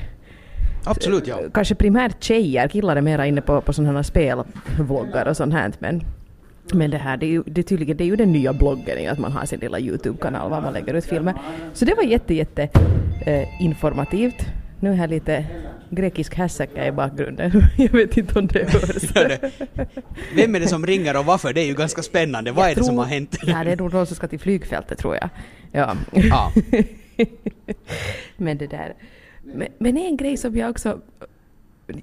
Absolut, 0.84 1.26
ja. 1.26 1.38
Kanske 1.54 1.74
primärt 1.74 2.22
tjejer, 2.22 2.68
killar 2.68 2.96
är 2.96 3.00
mera 3.00 3.26
inne 3.26 3.40
på, 3.40 3.60
på 3.60 3.72
sådana 3.72 3.92
här 3.92 4.02
spelvloggar 4.02 5.28
och 5.28 5.36
sånt 5.36 5.54
här 5.54 5.72
men 5.78 6.04
men 6.72 6.90
det 6.90 6.98
här, 6.98 7.16
det 7.16 7.26
är 7.26 7.30
ju, 7.30 7.42
det 7.46 7.60
är 7.60 7.62
tydligen, 7.62 7.96
det 7.96 8.04
är 8.04 8.06
ju 8.06 8.16
den 8.16 8.32
nya 8.32 8.52
bloggen, 8.52 9.12
att 9.12 9.18
man 9.18 9.32
har 9.32 9.46
sin 9.46 9.60
lilla 9.60 9.80
YouTube-kanal 9.80 10.50
var 10.50 10.60
man 10.60 10.72
lägger 10.72 10.94
ut 10.94 11.04
filmer. 11.04 11.34
Så 11.72 11.84
det 11.84 11.94
var 11.94 12.02
jätte, 12.02 12.34
jätte 12.34 12.68
eh, 13.26 13.62
informativt. 13.62 14.46
Nu 14.80 14.90
är 14.90 14.94
här 14.94 15.08
lite 15.08 15.46
grekisk 15.90 16.34
hässaka 16.34 16.86
i 16.86 16.92
bakgrunden. 16.92 17.52
Jag 17.76 17.92
vet 17.92 18.16
inte 18.16 18.38
om 18.38 18.46
det 18.46 18.72
hörs. 18.72 19.38
Vem 20.34 20.54
är 20.54 20.60
det 20.60 20.66
som 20.66 20.86
ringer 20.86 21.18
och 21.18 21.24
varför? 21.24 21.52
Det 21.52 21.60
är 21.60 21.66
ju 21.66 21.74
ganska 21.74 22.02
spännande. 22.02 22.52
Vad 22.52 22.70
är 22.70 22.74
det 22.74 22.84
som 22.84 22.98
har 22.98 23.04
hänt? 23.04 23.38
Ja, 23.46 23.64
det 23.64 23.72
är 23.72 23.76
nog 23.76 23.92
någon 23.92 24.06
som 24.06 24.16
ska 24.16 24.28
till 24.28 24.40
flygfältet 24.40 24.98
tror 24.98 25.14
jag. 25.14 25.28
Ja. 25.72 25.96
Ja. 26.12 26.52
men 28.36 28.58
det 28.58 28.66
där. 28.66 28.94
Men, 29.54 29.68
men 29.78 29.96
en 29.96 30.16
grej 30.16 30.36
som 30.36 30.56
jag 30.56 30.70
också... 30.70 31.00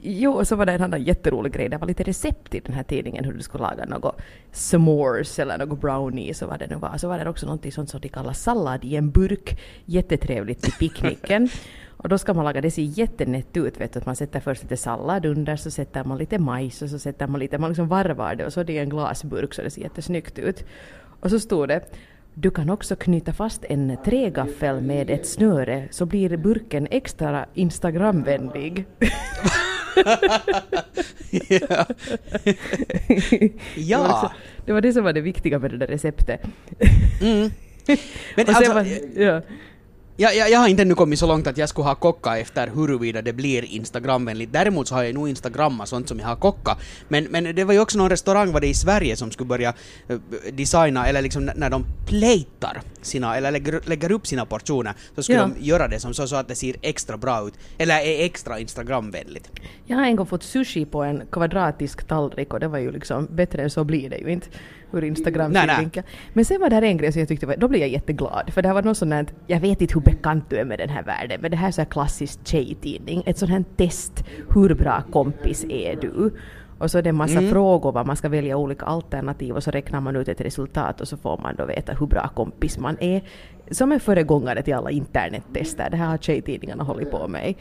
Jo, 0.01 0.31
och 0.31 0.47
så 0.47 0.55
var 0.55 0.65
det 0.65 0.71
en 0.71 0.83
annan 0.83 1.03
jätterolig 1.03 1.53
grej. 1.53 1.69
Det 1.69 1.77
var 1.77 1.87
lite 1.87 2.03
recept 2.03 2.55
i 2.55 2.59
den 2.59 2.73
här 2.73 2.83
tidningen 2.83 3.25
hur 3.25 3.33
du 3.33 3.41
skulle 3.41 3.63
laga 3.63 3.85
något 3.85 4.21
s'mores 4.53 5.41
eller 5.41 5.57
något 5.57 5.81
brownies 5.81 6.41
och 6.41 6.49
vad 6.49 6.59
det 6.59 6.67
nu 6.67 6.75
var. 6.75 6.97
Så 6.97 7.07
var 7.07 7.19
det 7.19 7.29
också 7.29 7.45
någonting 7.45 7.71
sånt 7.71 7.89
som 7.89 8.01
de 8.01 8.09
kallar 8.09 8.33
sallad 8.33 8.85
i 8.85 8.95
en 8.95 9.11
burk. 9.11 9.59
Jättetrevligt 9.85 10.61
till 10.61 10.73
picknicken. 10.73 11.49
Och 12.01 12.09
då 12.09 12.17
ska 12.17 12.33
man 12.33 12.45
laga, 12.45 12.61
det 12.61 12.71
ser 12.71 12.81
jättenätt 12.81 13.57
ut 13.57 13.79
vet 13.79 13.93
du, 13.93 13.99
att 13.99 14.05
man 14.05 14.15
sätter 14.15 14.39
först 14.39 14.63
lite 14.63 14.77
sallad 14.77 15.25
under, 15.25 15.55
så 15.55 15.71
sätter 15.71 16.03
man 16.03 16.17
lite 16.17 16.39
majs 16.39 16.81
och 16.81 16.89
så 16.89 16.99
sätter 16.99 17.27
man 17.27 17.39
lite, 17.39 17.57
man 17.57 17.69
liksom 17.69 17.87
varvar 17.87 18.35
det 18.35 18.45
och 18.45 18.53
så 18.53 18.59
är 18.59 18.63
det 18.63 18.77
en 18.77 18.89
glasburk 18.89 19.53
så 19.53 19.61
det 19.61 19.69
ser 19.69 19.81
jättesnyggt 19.81 20.39
ut. 20.39 20.65
Och 21.19 21.29
så 21.29 21.39
stod 21.39 21.67
det 21.67 21.81
du 22.33 22.51
kan 22.51 22.69
också 22.69 22.95
knyta 22.95 23.33
fast 23.33 23.65
en 23.69 23.97
trägaffel 24.05 24.81
med 24.81 25.09
ett 25.09 25.27
snöre 25.27 25.87
så 25.91 26.05
blir 26.05 26.37
burken 26.37 26.87
extra 26.91 27.45
Instagramvänlig. 27.53 28.85
ja. 31.49 31.85
Det 32.27 32.51
var, 33.27 33.45
ja. 33.75 34.07
liksom, 34.07 34.29
det 34.65 34.73
var 34.73 34.81
det 34.81 34.93
som 34.93 35.03
var 35.03 35.13
det 35.13 35.21
viktiga 35.21 35.59
med 35.59 35.71
det 35.71 35.77
där 35.77 35.87
receptet. 35.87 36.41
Mm. 37.21 37.49
Men 38.35 38.47
alltså, 38.47 38.73
var, 38.73 38.87
ja. 39.21 39.41
Jag, 40.17 40.35
jag, 40.35 40.51
jag 40.51 40.59
har 40.59 40.67
inte 40.67 40.81
ännu 40.81 40.95
kommit 40.95 41.19
så 41.19 41.27
långt 41.27 41.47
att 41.47 41.57
jag 41.57 41.69
skulle 41.69 41.87
ha 41.87 41.95
kocka 41.95 42.37
efter 42.37 42.67
huruvida 42.75 43.21
det 43.21 43.33
blir 43.33 43.65
Instagramvänligt. 43.65 44.53
Däremot 44.53 44.87
så 44.87 44.95
har 44.95 45.03
jag 45.03 45.13
nog 45.13 45.29
Instagrammat 45.29 45.89
sånt 45.89 46.07
som 46.09 46.19
jag 46.19 46.27
har 46.27 46.35
kocka. 46.35 46.77
Men, 47.07 47.23
men 47.23 47.55
det 47.55 47.63
var 47.63 47.73
ju 47.73 47.79
också 47.79 47.97
någon 47.97 48.09
restaurang 48.09 48.51
var 48.51 48.61
det 48.61 48.67
i 48.67 48.73
Sverige 48.73 49.15
som 49.15 49.31
skulle 49.31 49.47
börja 49.47 49.73
eh, 50.09 50.17
designa, 50.53 51.07
eller 51.07 51.21
liksom 51.21 51.49
när 51.55 51.69
de 51.69 51.85
plejtar 52.07 52.81
sina, 53.01 53.37
eller 53.37 53.51
lägger, 53.51 53.81
lägger 53.85 54.11
upp 54.11 54.27
sina 54.27 54.45
portioner, 54.45 54.93
så 55.15 55.23
skulle 55.23 55.37
Ja. 55.37 55.49
de 55.59 55.65
göra 55.65 55.87
det 55.87 55.99
som 55.99 56.13
så, 56.13 56.27
så 56.27 56.35
att 56.35 56.47
det 56.47 56.55
ser 56.55 56.75
extra 56.81 57.17
bra 57.17 57.47
ut. 57.47 57.53
Eller 57.77 57.95
är 57.95 58.25
extra 58.25 58.59
Instagramvänligt. 58.59 59.49
Jag 59.85 59.97
har 59.97 60.03
en 60.05 60.15
gång 60.15 60.25
fått 60.25 60.43
sushi 60.43 60.85
på 60.85 61.03
en 61.03 61.23
kvadratisk 61.31 62.03
tallrik 62.07 62.53
och 62.53 62.59
det 62.59 62.67
var 62.67 62.77
ju 62.79 62.91
liksom 62.91 63.27
bättre 63.31 63.61
än 63.63 63.69
så 63.69 63.83
blir 63.83 64.09
det 64.09 64.17
ju 64.17 64.31
inte 64.31 64.47
ur 64.93 65.03
Instagram 65.03 65.51
Nej, 65.51 65.67
nej. 65.67 65.75
synvinkel. 65.75 66.03
Men 66.33 66.45
sen 66.45 66.61
var 66.61 66.69
det 66.69 66.75
här 66.75 66.81
en 66.83 66.97
grej 66.97 67.11
som 67.11 67.19
jag 67.19 67.27
tyckte 67.29 67.45
var, 67.45 67.55
då 67.57 67.67
blev 67.67 67.81
jag 67.81 67.89
jätteglad 67.89 68.51
för 68.53 68.61
det 68.61 68.67
här 68.67 68.75
var 68.75 68.81
något 68.83 68.97
sånt 68.97 69.13
här, 69.13 69.25
jag 69.47 69.59
vet 69.59 69.81
inte 69.81 69.93
hur 69.93 70.00
bekant 70.01 70.49
du 70.49 70.57
är 70.57 70.65
med 70.65 70.79
den 70.79 70.89
här 70.89 71.03
världen 71.03 71.41
men 71.41 71.51
det 71.51 71.57
här 71.57 71.67
är 71.67 71.71
så 71.71 71.81
här 71.81 71.89
klassiskt 71.89 72.47
tjejtidning, 72.47 73.23
ett 73.25 73.37
sånt 73.37 73.51
här 73.51 73.63
test, 73.77 74.23
hur 74.55 74.75
bra 74.75 75.03
kompis 75.11 75.65
är 75.69 75.95
du? 76.01 76.31
Och 76.79 76.91
så 76.91 76.97
är 76.97 77.01
det 77.01 77.09
en 77.09 77.15
massa 77.15 77.37
Mm. 77.37 77.49
frågor 77.49 77.91
var 77.91 78.05
man 78.05 78.15
ska 78.15 78.29
välja 78.29 78.57
olika 78.57 78.85
alternativ 78.85 79.55
och 79.55 79.63
så 79.63 79.71
räknar 79.71 80.01
man 80.01 80.15
ut 80.15 80.27
ett 80.27 80.41
resultat 80.41 81.01
och 81.01 81.07
så 81.07 81.17
får 81.17 81.37
man 81.37 81.55
då 81.55 81.65
veta 81.65 81.93
hur 81.93 82.05
bra 82.07 82.27
kompis 82.35 82.77
man 82.79 82.97
är. 82.99 83.21
Som 83.71 83.91
en 83.91 83.99
föregångare 83.99 84.61
till 84.61 84.73
alla 84.73 84.91
internettester, 84.91 85.87
det 85.91 85.97
här 85.97 86.07
har 86.07 86.17
tjejtidningarna 86.17 86.83
hållit 86.83 87.11
på 87.11 87.27
med 87.27 87.49
i 87.49 87.55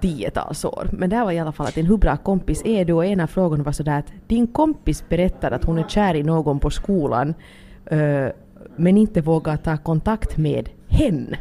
tiotals 0.00 0.64
år. 0.64 0.88
Men 0.92 1.10
det 1.10 1.16
här 1.16 1.24
var 1.24 1.32
i 1.32 1.38
alla 1.38 1.52
fall 1.52 1.66
att 1.66 1.76
en 1.76 1.86
hur 1.86 1.96
bra 1.96 2.16
kompis 2.16 2.62
är 2.64 2.84
du? 2.84 2.92
Och 2.92 3.04
en 3.04 3.20
av 3.20 3.26
frågorna 3.26 3.64
var 3.64 3.72
sådär 3.72 3.98
att 3.98 4.12
din 4.28 4.46
kompis 4.46 5.08
berättar 5.08 5.50
att 5.50 5.64
hon 5.64 5.78
är 5.78 5.88
kär 5.88 6.14
i 6.14 6.22
någon 6.22 6.58
på 6.58 6.70
skolan 6.70 7.34
eh, 7.86 8.26
men 8.76 8.96
inte 8.96 9.20
vågar 9.20 9.56
ta 9.56 9.76
kontakt 9.76 10.36
med 10.36 10.68
hen. 10.88 11.36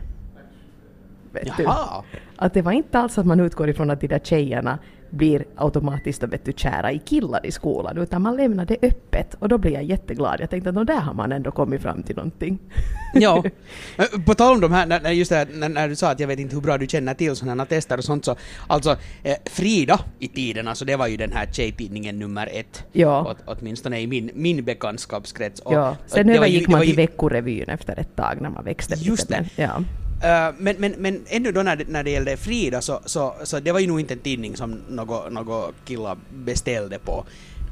Vet 1.44 1.58
du? 1.58 1.64
Jaha! 1.64 2.04
Att 2.36 2.54
det 2.54 2.62
var 2.62 2.72
inte 2.72 3.00
alls 3.00 3.18
att 3.18 3.26
man 3.26 3.40
utgår 3.40 3.70
ifrån 3.70 3.90
att 3.92 4.02
de 4.02 4.08
där 4.08 4.20
tjejerna 4.20 4.80
blir 5.10 5.46
automatiskt 5.56 6.24
och 6.24 6.34
vet 6.34 6.46
du, 6.46 6.54
kära 6.56 6.92
i 6.92 7.00
killar 7.00 7.46
i 7.46 7.52
skolan 7.52 7.98
utan 7.98 8.22
man 8.22 8.38
lämnar 8.38 8.66
det 8.66 8.78
öppet 8.82 9.34
och 9.40 9.50
då 9.50 9.58
blir 9.58 9.72
jag 9.72 9.84
jätteglad. 9.84 10.40
Jag 10.40 10.50
tänkte 10.50 10.70
att 10.70 10.76
"Nå, 10.76 10.84
där 10.84 11.00
har 11.00 11.14
man 11.14 11.32
ändå 11.32 11.52
kommit 11.52 11.82
fram 11.82 12.04
till 12.04 12.16
någonting. 12.16 12.60
Ja. 13.14 13.44
Eh, 13.98 14.22
På 14.26 14.34
tal 14.34 14.54
om 14.56 14.62
de 14.62 14.72
här, 14.72 15.12
just 15.12 15.32
det 15.32 15.38
här, 15.38 15.70
när, 15.70 15.88
du 15.88 15.96
sa 15.96 16.12
att 16.12 16.20
jag 16.20 16.28
vet 16.28 16.40
inte 16.40 16.56
hur 16.56 16.62
bra 16.62 16.78
du 16.78 16.88
känner 16.88 17.14
till 17.14 17.36
sådana 17.36 17.64
här 17.64 17.68
tester 17.70 17.98
och 17.98 18.04
sånt 18.04 18.26
så, 18.26 18.36
alltså 18.68 18.98
eh, 19.24 19.36
Frida 19.46 20.00
i 20.20 20.28
tiden, 20.28 20.68
alltså 20.68 20.86
det 20.86 20.96
var 20.96 21.08
ju 21.08 21.18
den 21.18 21.32
här 21.32 21.46
tjejtidningen 21.52 22.20
nummer 22.20 22.50
ett. 22.54 22.84
Ja. 22.92 23.32
Åt, 23.32 23.38
åtminstone 23.46 24.00
i 24.02 24.08
min, 24.08 24.32
min 24.34 24.64
bekantskapskrets. 24.64 25.60
Och, 25.60 25.74
ja. 25.74 25.96
Sen 26.08 26.30
övergick 26.30 26.68
man 26.68 26.82
till 26.82 26.96
Veckorevyn 26.96 27.70
efter 27.70 28.00
ett 28.00 28.16
tag 28.16 28.38
när 28.42 28.50
man 28.50 28.64
växte 28.64 28.96
Just 28.98 29.30
lite. 29.30 29.42
det. 29.42 29.50
Men, 29.58 29.66
ja. 29.70 29.84
Eh, 30.24 30.54
men, 30.58 30.76
men, 30.80 30.92
men 30.92 31.24
ännu 31.28 31.52
då 31.52 31.64
när 31.64 31.76
det, 31.76 31.88
när 31.88 32.04
det 32.04 32.10
gällde 32.10 32.38
Frida 32.38 32.82
så, 32.82 33.00
så, 33.06 33.36
så 33.44 33.60
det 33.60 33.72
var 33.72 33.80
ju 33.80 33.88
nog 33.88 34.00
inte 34.00 34.14
en 34.14 34.20
tidning 34.20 34.56
som 34.56 34.72
något 34.90 35.32
något 35.32 35.76
killar 35.86 36.18
beställde 36.30 37.00
på. 37.00 37.26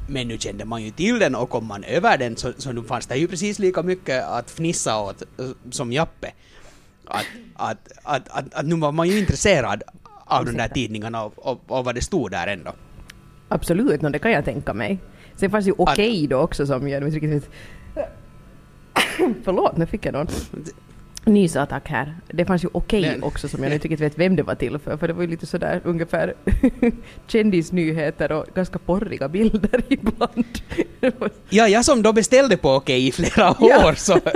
Men 0.08 0.28
nu 0.28 0.38
kände 0.38 0.64
man 0.64 0.82
ju 0.82 0.90
till 0.90 1.18
den 1.18 1.34
och 1.34 1.50
kom 1.50 1.66
man 1.66 1.84
över 1.84 2.18
den 2.18 2.36
så, 2.36 2.52
så 2.58 2.72
nu 2.72 2.82
fanns 2.82 3.06
det 3.06 3.16
ju 3.16 3.28
precis 3.28 3.58
lika 3.58 3.82
mycket 3.82 4.24
att 4.24 4.50
fnissa 4.50 4.98
åt 4.98 5.22
eh, 5.22 5.46
som 5.70 5.92
Jappe. 5.92 6.32
Att, 7.04 7.26
att, 7.54 7.92
att, 8.02 8.28
att, 8.28 8.54
att 8.54 8.66
nu 8.66 8.76
var 8.76 8.92
man 8.92 9.08
ju 9.08 9.18
intresserad 9.18 9.82
av 10.24 10.44
de 10.44 10.52
där 10.52 10.68
tidningarna 10.68 11.24
och, 11.24 11.46
och, 11.46 11.60
och 11.66 11.84
vad 11.84 11.94
det 11.94 12.00
stod 12.00 12.30
där 12.30 12.46
ändå. 12.46 12.72
Absolut, 13.48 14.02
no, 14.02 14.08
det 14.08 14.18
kan 14.18 14.32
jag 14.32 14.44
tänka 14.44 14.74
mig. 14.74 14.98
Sen 15.36 15.50
fanns 15.50 15.66
ju 15.66 15.74
Okej 15.78 16.26
då 16.26 16.38
också 16.38 16.66
som 16.66 16.88
jag 16.88 17.00
nu 17.00 17.06
inte 17.06 17.18
riktigt 17.18 17.50
vet. 17.94 18.08
Förlåt, 19.44 19.76
nu 19.76 19.86
fick 19.86 20.06
jag 20.06 20.12
någon. 20.12 20.26
Nysattack 21.26 21.88
här. 21.88 22.14
Det 22.28 22.44
fanns 22.44 22.64
ju 22.64 22.68
Okej 22.72 23.00
Men- 23.02 23.22
också 23.22 23.48
som 23.48 23.62
jag 23.64 23.72
inte 23.72 23.88
vet 23.88 24.18
vem 24.18 24.36
det 24.36 24.42
var 24.42 24.54
till 24.54 24.78
för, 24.78 24.96
för 24.96 25.08
det 25.08 25.14
var 25.14 25.22
ju 25.22 25.28
lite 25.28 25.46
sådär 25.46 25.80
ungefär 25.84 26.34
kändisnyheter 27.26 28.32
och 28.32 28.46
ganska 28.54 28.78
porriga 28.78 29.28
bilder 29.28 29.82
ibland. 29.88 30.44
Det 31.00 31.14
Ja, 31.48 31.68
jag 31.68 31.84
som 31.84 32.02
då 32.02 32.12
beställde 32.12 32.56
på 32.56 32.70
Okej 32.74 33.06
i 33.08 33.12
flera 33.12 33.56
Ja. 33.60 33.88
år 33.88 33.94
så... 33.94 34.18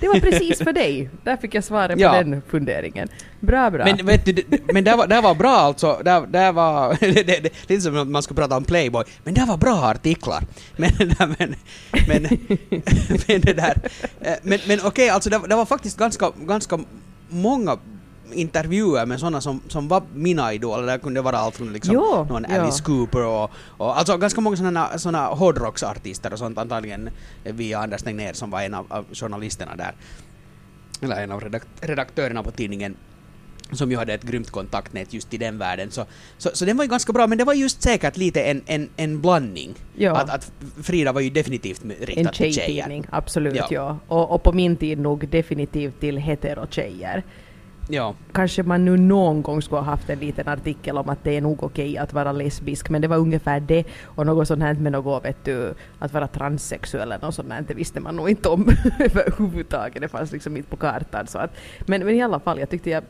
Det 0.00 0.08
var 0.08 0.20
precis 0.20 0.58
för 0.58 0.72
dig. 0.72 1.10
Där 1.24 1.36
fick 1.36 1.54
jag 1.54 1.64
svaret 1.64 1.96
på 1.96 2.02
Ja. 2.02 2.12
den 2.12 2.42
funderingen. 2.48 3.08
Bra, 3.40 3.70
bra. 3.70 3.84
Men 3.84 4.06
vet 4.06 4.24
du, 4.24 4.32
det- 4.32 4.72
men 4.72 4.84
det 4.84 4.96
var, 4.96 5.06
det 5.06 5.20
var 5.20 5.34
bra 5.34 5.50
alltså. 5.56 6.00
Det, 6.04 6.24
det 6.28 6.52
var... 6.52 6.96
Det, 7.00 7.12
det, 7.26 7.40
det, 7.42 7.50
lite 7.70 7.80
som 7.82 7.96
att 7.98 8.08
man 8.08 8.22
skulle 8.22 8.36
prata 8.40 8.56
om 8.56 8.64
Playboy. 8.64 9.04
Men 9.24 9.34
det 9.34 9.44
var 9.44 9.56
bra 9.56 9.84
artiklar. 9.84 10.42
Men, 10.76 10.90
men, 11.18 11.54
men, 12.08 12.22
men 13.28 13.40
det 13.40 13.52
där... 13.52 13.74
eh, 14.20 14.32
Men, 14.42 14.58
men 14.68 14.78
okej, 14.84 15.08
alltså 15.08 15.30
det, 15.38 15.48
det 15.48 15.54
var 15.56 15.64
faktiskt 15.66 15.98
ganska, 15.98 16.30
ganska 16.36 16.78
många 17.28 17.78
intervjuer 18.32 19.06
med 19.06 19.20
sådana 19.20 19.40
som, 19.40 19.60
som 19.68 19.88
var 19.88 20.02
mina 20.14 20.52
idoler. 20.52 20.86
Det 20.92 20.98
kunde 20.98 21.22
vara 21.22 21.38
allt 21.38 21.56
från 21.56 21.72
liksom 21.72 21.94
Jo, 21.94 22.26
någon 22.28 22.46
ja. 22.48 22.60
Alice 22.60 22.82
Cooper 22.82 23.24
och, 23.26 23.50
och 23.76 23.98
alltså 23.98 24.16
ganska 24.16 24.40
många 24.40 24.56
sådana, 24.56 24.98
sådana 24.98 25.26
hårdrocksartister 25.26 26.32
och 26.32 26.38
sånt 26.38 26.58
antagligen 26.58 27.10
via 27.44 27.78
Anders 27.78 28.02
Tegnér 28.02 28.32
som 28.32 28.50
var 28.50 28.62
en 28.62 28.74
av, 28.74 28.86
av 28.88 29.04
journalisterna 29.12 29.76
där. 29.76 29.94
Eller 31.00 31.22
en 31.22 31.32
av 31.32 31.40
redak- 31.40 31.66
redaktörerna 31.80 32.42
på 32.42 32.50
tidningen 32.50 32.96
som 33.76 33.90
ju 33.90 33.96
hade 33.96 34.14
ett 34.14 34.22
grymt 34.22 34.50
kontaktnät 34.50 35.14
just 35.14 35.34
i 35.34 35.38
den 35.38 35.58
världen. 35.58 35.90
Så, 35.90 36.04
så, 36.38 36.50
så 36.54 36.64
den 36.64 36.76
var 36.76 36.84
ju 36.84 36.90
ganska 36.90 37.12
bra, 37.12 37.26
men 37.26 37.38
det 37.38 37.44
var 37.44 37.54
just 37.54 37.82
säkert 37.82 38.16
lite 38.16 38.42
en, 38.42 38.62
en, 38.66 38.88
en 38.96 39.20
blandning. 39.20 39.74
Ja. 39.96 40.16
Att, 40.16 40.30
att 40.30 40.52
Frida 40.82 41.12
var 41.12 41.20
ju 41.20 41.30
definitivt 41.30 41.84
riktad 41.84 42.20
en 42.20 42.26
till 42.26 42.54
tjejer. 42.54 42.66
tjejtidning, 42.66 43.06
absolut 43.10 43.56
ja. 43.56 43.66
Ja. 43.70 43.98
Och, 44.08 44.34
och 44.34 44.42
på 44.42 44.52
min 44.52 44.76
tid 44.76 44.98
nog 44.98 45.28
definitivt 45.28 46.00
till 46.00 46.18
hetero-tjejer. 46.18 47.22
Ja. 47.88 48.14
Kanske 48.32 48.62
man 48.62 48.84
nu 48.84 48.96
någon 48.96 49.42
gång 49.42 49.62
skulle 49.62 49.80
ha 49.80 49.86
haft 49.86 50.10
en 50.10 50.18
liten 50.18 50.48
artikel 50.48 50.98
om 50.98 51.08
att 51.08 51.24
det 51.24 51.36
är 51.36 51.40
nog 51.40 51.62
okej 51.62 51.98
att 51.98 52.12
vara 52.12 52.32
lesbisk, 52.32 52.90
men 52.90 53.02
det 53.02 53.08
var 53.08 53.16
ungefär 53.16 53.60
det. 53.60 53.84
Och 54.04 54.26
något 54.26 54.48
sånt 54.48 54.62
här 54.62 54.74
med 54.74 54.92
något, 54.92 55.24
vet 55.24 55.44
du, 55.44 55.74
att 55.98 56.12
vara 56.12 56.26
transsexuell 56.26 57.12
eller 57.12 57.26
något 57.26 57.34
sånt 57.34 57.48
där, 57.48 57.64
det 57.68 57.74
visste 57.74 58.00
man 58.00 58.16
nog 58.16 58.30
inte 58.30 58.48
om 58.48 58.68
överhuvudtaget. 58.98 60.02
Det 60.02 60.08
fanns 60.08 60.32
liksom 60.32 60.56
inte 60.56 60.68
på 60.68 60.76
kartan. 60.76 61.26
Så 61.26 61.38
att, 61.38 61.50
men, 61.86 62.04
men 62.04 62.14
i 62.14 62.22
alla 62.22 62.40
fall, 62.40 62.58
jag 62.58 62.70
tyckte 62.70 62.90
jag, 62.90 63.04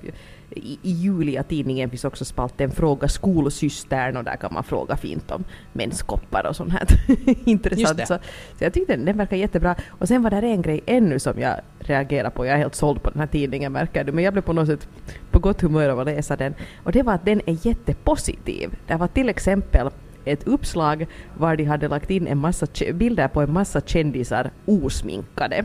i, 0.51 0.79
i 0.83 0.91
Julia-tidningen 0.91 1.91
finns 1.91 2.05
också 2.05 2.25
spalten 2.25 2.71
Fråga 2.71 3.09
skolsystern 3.09 4.17
och 4.17 4.25
där 4.25 4.37
kan 4.37 4.55
man 4.55 4.65
fråga 4.65 4.97
fint 4.97 5.31
om 5.31 5.45
menskoppar 5.73 6.47
och 6.47 6.57
sånt 6.57 6.73
här. 6.73 6.87
Intressant. 7.45 8.01
Så, 8.01 8.19
så 8.59 8.65
jag 8.65 8.73
tyckte 8.73 8.97
den, 8.97 9.05
den 9.05 9.17
verkar 9.17 9.37
jättebra. 9.37 9.75
Och 9.89 10.09
sen 10.09 10.23
var 10.23 10.31
det 10.31 10.37
en 10.37 10.63
grej 10.63 10.81
ännu 10.87 11.19
som 11.19 11.41
jag 11.41 11.61
reagerade 11.79 12.31
på. 12.31 12.47
Jag 12.47 12.55
är 12.55 12.59
helt 12.59 12.75
såld 12.75 13.03
på 13.03 13.11
den 13.11 13.21
här 13.21 13.27
tidningen 13.27 13.73
märker 13.73 14.05
du. 14.05 14.13
Men 14.13 14.25
jag 14.25 14.33
blev 14.33 14.43
på 14.43 14.53
något 14.53 14.67
sätt 14.67 14.89
på 15.31 15.39
gott 15.39 15.61
humör 15.61 15.89
av 15.89 16.01
att 16.01 16.07
läsa 16.07 16.37
den. 16.37 16.55
Och 16.83 16.93
det 16.93 17.03
var 17.03 17.15
att 17.15 17.25
den 17.25 17.41
är 17.47 17.67
jättepositiv. 17.67 18.77
Det 18.87 18.95
var 18.95 19.09
till 19.09 19.29
exempel 19.29 19.91
ett 20.25 20.47
uppslag 20.47 21.07
var 21.39 21.57
de 21.57 21.65
hade 21.65 21.89
lagt 21.89 22.11
in 22.11 22.27
en 22.27 22.39
massa 22.39 22.67
bilder 22.95 23.29
på 23.29 23.41
en 23.41 23.53
massa 23.53 23.81
kändisar 23.81 24.51
osminkade. 24.67 25.65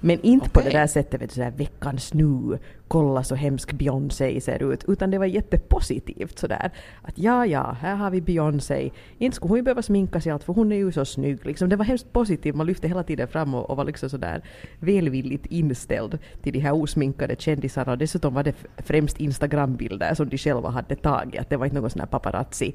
Men 0.00 0.20
inte 0.20 0.50
på 0.50 0.60
det 0.60 0.70
där 0.70 0.86
sättet, 0.86 1.22
vet 1.22 1.28
du, 1.28 1.34
sådär 1.34 1.52
veckans 1.56 2.14
nu, 2.14 2.58
kolla 2.88 3.24
så 3.24 3.34
hemsk 3.34 3.72
Beyoncé 3.72 4.40
ser 4.40 4.72
ut, 4.72 4.84
utan 4.88 5.10
det 5.10 5.18
var 5.18 5.26
jättepositivt 5.26 6.38
sådär. 6.38 6.70
Att 7.02 7.18
ja, 7.18 7.46
ja, 7.46 7.76
här 7.80 7.94
har 7.94 8.10
vi 8.10 8.20
Beyoncé. 8.20 8.90
Inte 9.18 9.36
skulle 9.36 9.48
hon 9.48 9.58
ju 9.58 9.62
behöva 9.62 9.82
sminka 9.82 10.20
sig 10.20 10.32
allt 10.32 10.44
för 10.44 10.52
hon 10.52 10.72
är 10.72 10.76
ju 10.76 10.92
så 10.92 11.04
snygg. 11.04 11.46
Liksom, 11.46 11.68
det 11.68 11.76
var 11.76 11.84
hemskt 11.84 12.12
positivt, 12.12 12.54
man 12.54 12.66
lyfte 12.66 12.88
hela 12.88 13.02
tiden 13.02 13.28
fram 13.28 13.54
och, 13.54 13.70
och 13.70 13.76
var 13.76 13.84
liksom 13.84 14.10
sådär 14.10 14.42
välvilligt 14.80 15.46
inställd 15.46 16.18
till 16.42 16.52
de 16.52 16.58
här 16.58 16.72
osminkade 16.72 17.36
kändisarna. 17.38 17.92
Och 17.92 17.98
dessutom 17.98 18.34
var 18.34 18.42
det 18.42 18.54
främst 18.76 18.98
främst 18.98 19.20
Instagrambilder 19.20 20.14
som 20.14 20.28
de 20.28 20.38
själva 20.38 20.70
hade 20.70 20.96
tagit, 20.96 21.40
att 21.40 21.50
det 21.50 21.56
var 21.56 21.66
inte 21.66 21.80
någon 21.80 21.90
sån 21.90 22.00
här 22.00 22.06
paparazzi 22.06 22.74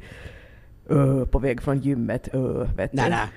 uh, 0.91 1.25
på 1.25 1.39
väg 1.39 1.62
från 1.62 1.79
gymmet, 1.79 2.29
Uh, 2.34 2.75
vet 2.77 2.91
du. 2.91 2.98
Nej, 2.98 3.10
nej. 3.10 3.27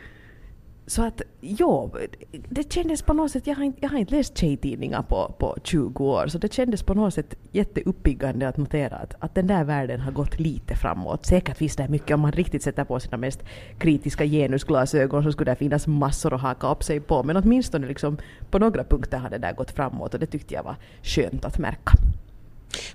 Så 0.88 1.02
att, 1.02 1.22
ja, 1.40 1.90
det 2.30 2.72
kändes 2.72 3.02
på 3.02 3.12
något 3.12 3.30
sätt, 3.30 3.46
jag 3.46 3.54
har 3.54 3.64
inte, 3.64 3.78
jag 3.82 3.88
har 3.88 3.98
inte 3.98 4.14
läst 4.14 4.38
tjejtidningar 4.38 5.02
på, 5.02 5.34
på 5.38 5.56
20 5.64 6.04
år, 6.04 6.26
så 6.26 6.38
det 6.38 6.52
kändes 6.52 6.82
på 6.82 6.94
något 6.94 7.14
sätt 7.14 7.34
jätteuppbyggande 7.52 8.48
att 8.48 8.56
notera 8.56 8.96
att, 8.96 9.14
att 9.18 9.34
den 9.34 9.46
där 9.46 9.64
världen 9.64 10.00
har 10.00 10.12
gått 10.12 10.40
lite 10.40 10.76
framåt. 10.76 11.26
Säkert 11.26 11.56
finns 11.56 11.76
det 11.76 11.88
mycket, 11.88 12.14
om 12.14 12.20
man 12.20 12.32
riktigt 12.32 12.62
sätter 12.62 12.84
på 12.84 13.00
sina 13.00 13.16
mest 13.16 13.42
kritiska 13.78 14.24
genusglasögon 14.24 15.22
så 15.22 15.32
skulle 15.32 15.50
det 15.50 15.56
finnas 15.56 15.86
massor 15.86 16.34
att 16.34 16.40
haka 16.40 16.70
upp 16.70 16.84
sig 16.84 17.00
på, 17.00 17.22
men 17.22 17.36
åtminstone 17.36 17.86
liksom 17.86 18.18
på 18.50 18.58
några 18.58 18.84
punkter 18.84 19.18
har 19.18 19.30
det 19.30 19.38
där 19.38 19.52
gått 19.52 19.70
framåt 19.70 20.14
och 20.14 20.20
det 20.20 20.26
tyckte 20.26 20.54
jag 20.54 20.62
var 20.62 20.76
skönt 21.02 21.44
att 21.44 21.58
märka. 21.58 21.92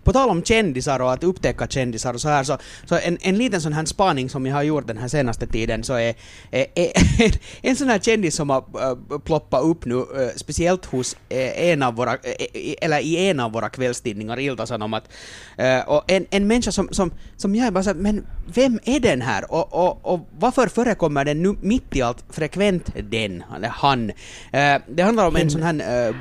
På 0.04 0.14
tal 0.14 0.30
om 0.30 0.44
kändisar 0.44 1.00
och 1.00 1.14
att 1.14 1.24
upptäcka 1.24 1.68
kändisar 1.68 2.14
och 2.14 2.22
så 2.22 2.30
här 2.30 2.44
så, 2.44 2.58
så 2.86 2.96
en, 2.96 3.18
en 3.22 3.38
liten 3.38 3.62
sån 3.62 3.74
här 3.74 3.86
spaning 3.86 4.30
som 4.30 4.46
jag 4.46 4.56
har 4.56 4.64
gjort 4.64 4.88
den 4.88 4.98
här 4.98 5.08
senaste 5.08 5.48
tiden 5.48 5.84
så 5.84 5.94
är, 5.94 6.16
är, 6.52 6.66
är 6.76 6.92
en 7.62 7.76
sån 7.76 7.90
här 7.90 8.00
kändis 8.00 8.36
som 8.36 8.50
har 8.50 8.64
äh, 8.82 9.20
ploppat 9.20 9.64
upp 9.64 9.86
nu 9.86 9.96
äh, 9.96 10.36
speciellt 10.36 10.86
hos 10.86 11.18
äh, 11.30 11.70
en 11.70 11.84
av 11.84 11.96
våra, 11.96 12.14
äh, 12.14 12.76
eller 12.82 13.00
i 13.00 13.30
en 13.30 13.40
av 13.40 13.52
våra 13.52 13.70
kvällstidningar, 13.70 14.40
Ilta-Sanomat. 14.40 15.04
Äh, 15.58 15.80
och 15.80 16.12
en, 16.12 16.26
en 16.30 16.48
människa 16.48 16.72
som, 16.72 16.90
som, 16.92 17.12
som 17.38 17.56
jag 17.56 17.68
är 17.68 17.72
bara 17.72 17.84
så 17.84 17.90
här, 17.90 17.98
men 17.98 18.26
vem 18.54 18.80
är 18.86 19.00
den 19.00 19.22
här? 19.22 19.52
Och, 19.52 19.74
och, 19.74 20.14
och 20.14 20.30
varför 20.40 20.68
förekommer 20.68 21.26
den 21.26 21.44
nu 21.44 21.56
mitt 21.62 21.96
i 21.96 22.02
allt 22.02 22.26
frekvent 22.30 22.90
den, 23.12 23.44
eller 23.56 23.70
han? 23.70 24.10
Äh, 24.52 24.82
det 24.88 25.04
handlar 25.04 25.28
om 25.28 25.36
en 25.36 25.50
sån 25.50 25.64
här 25.64 26.08
äh, 26.08 26.16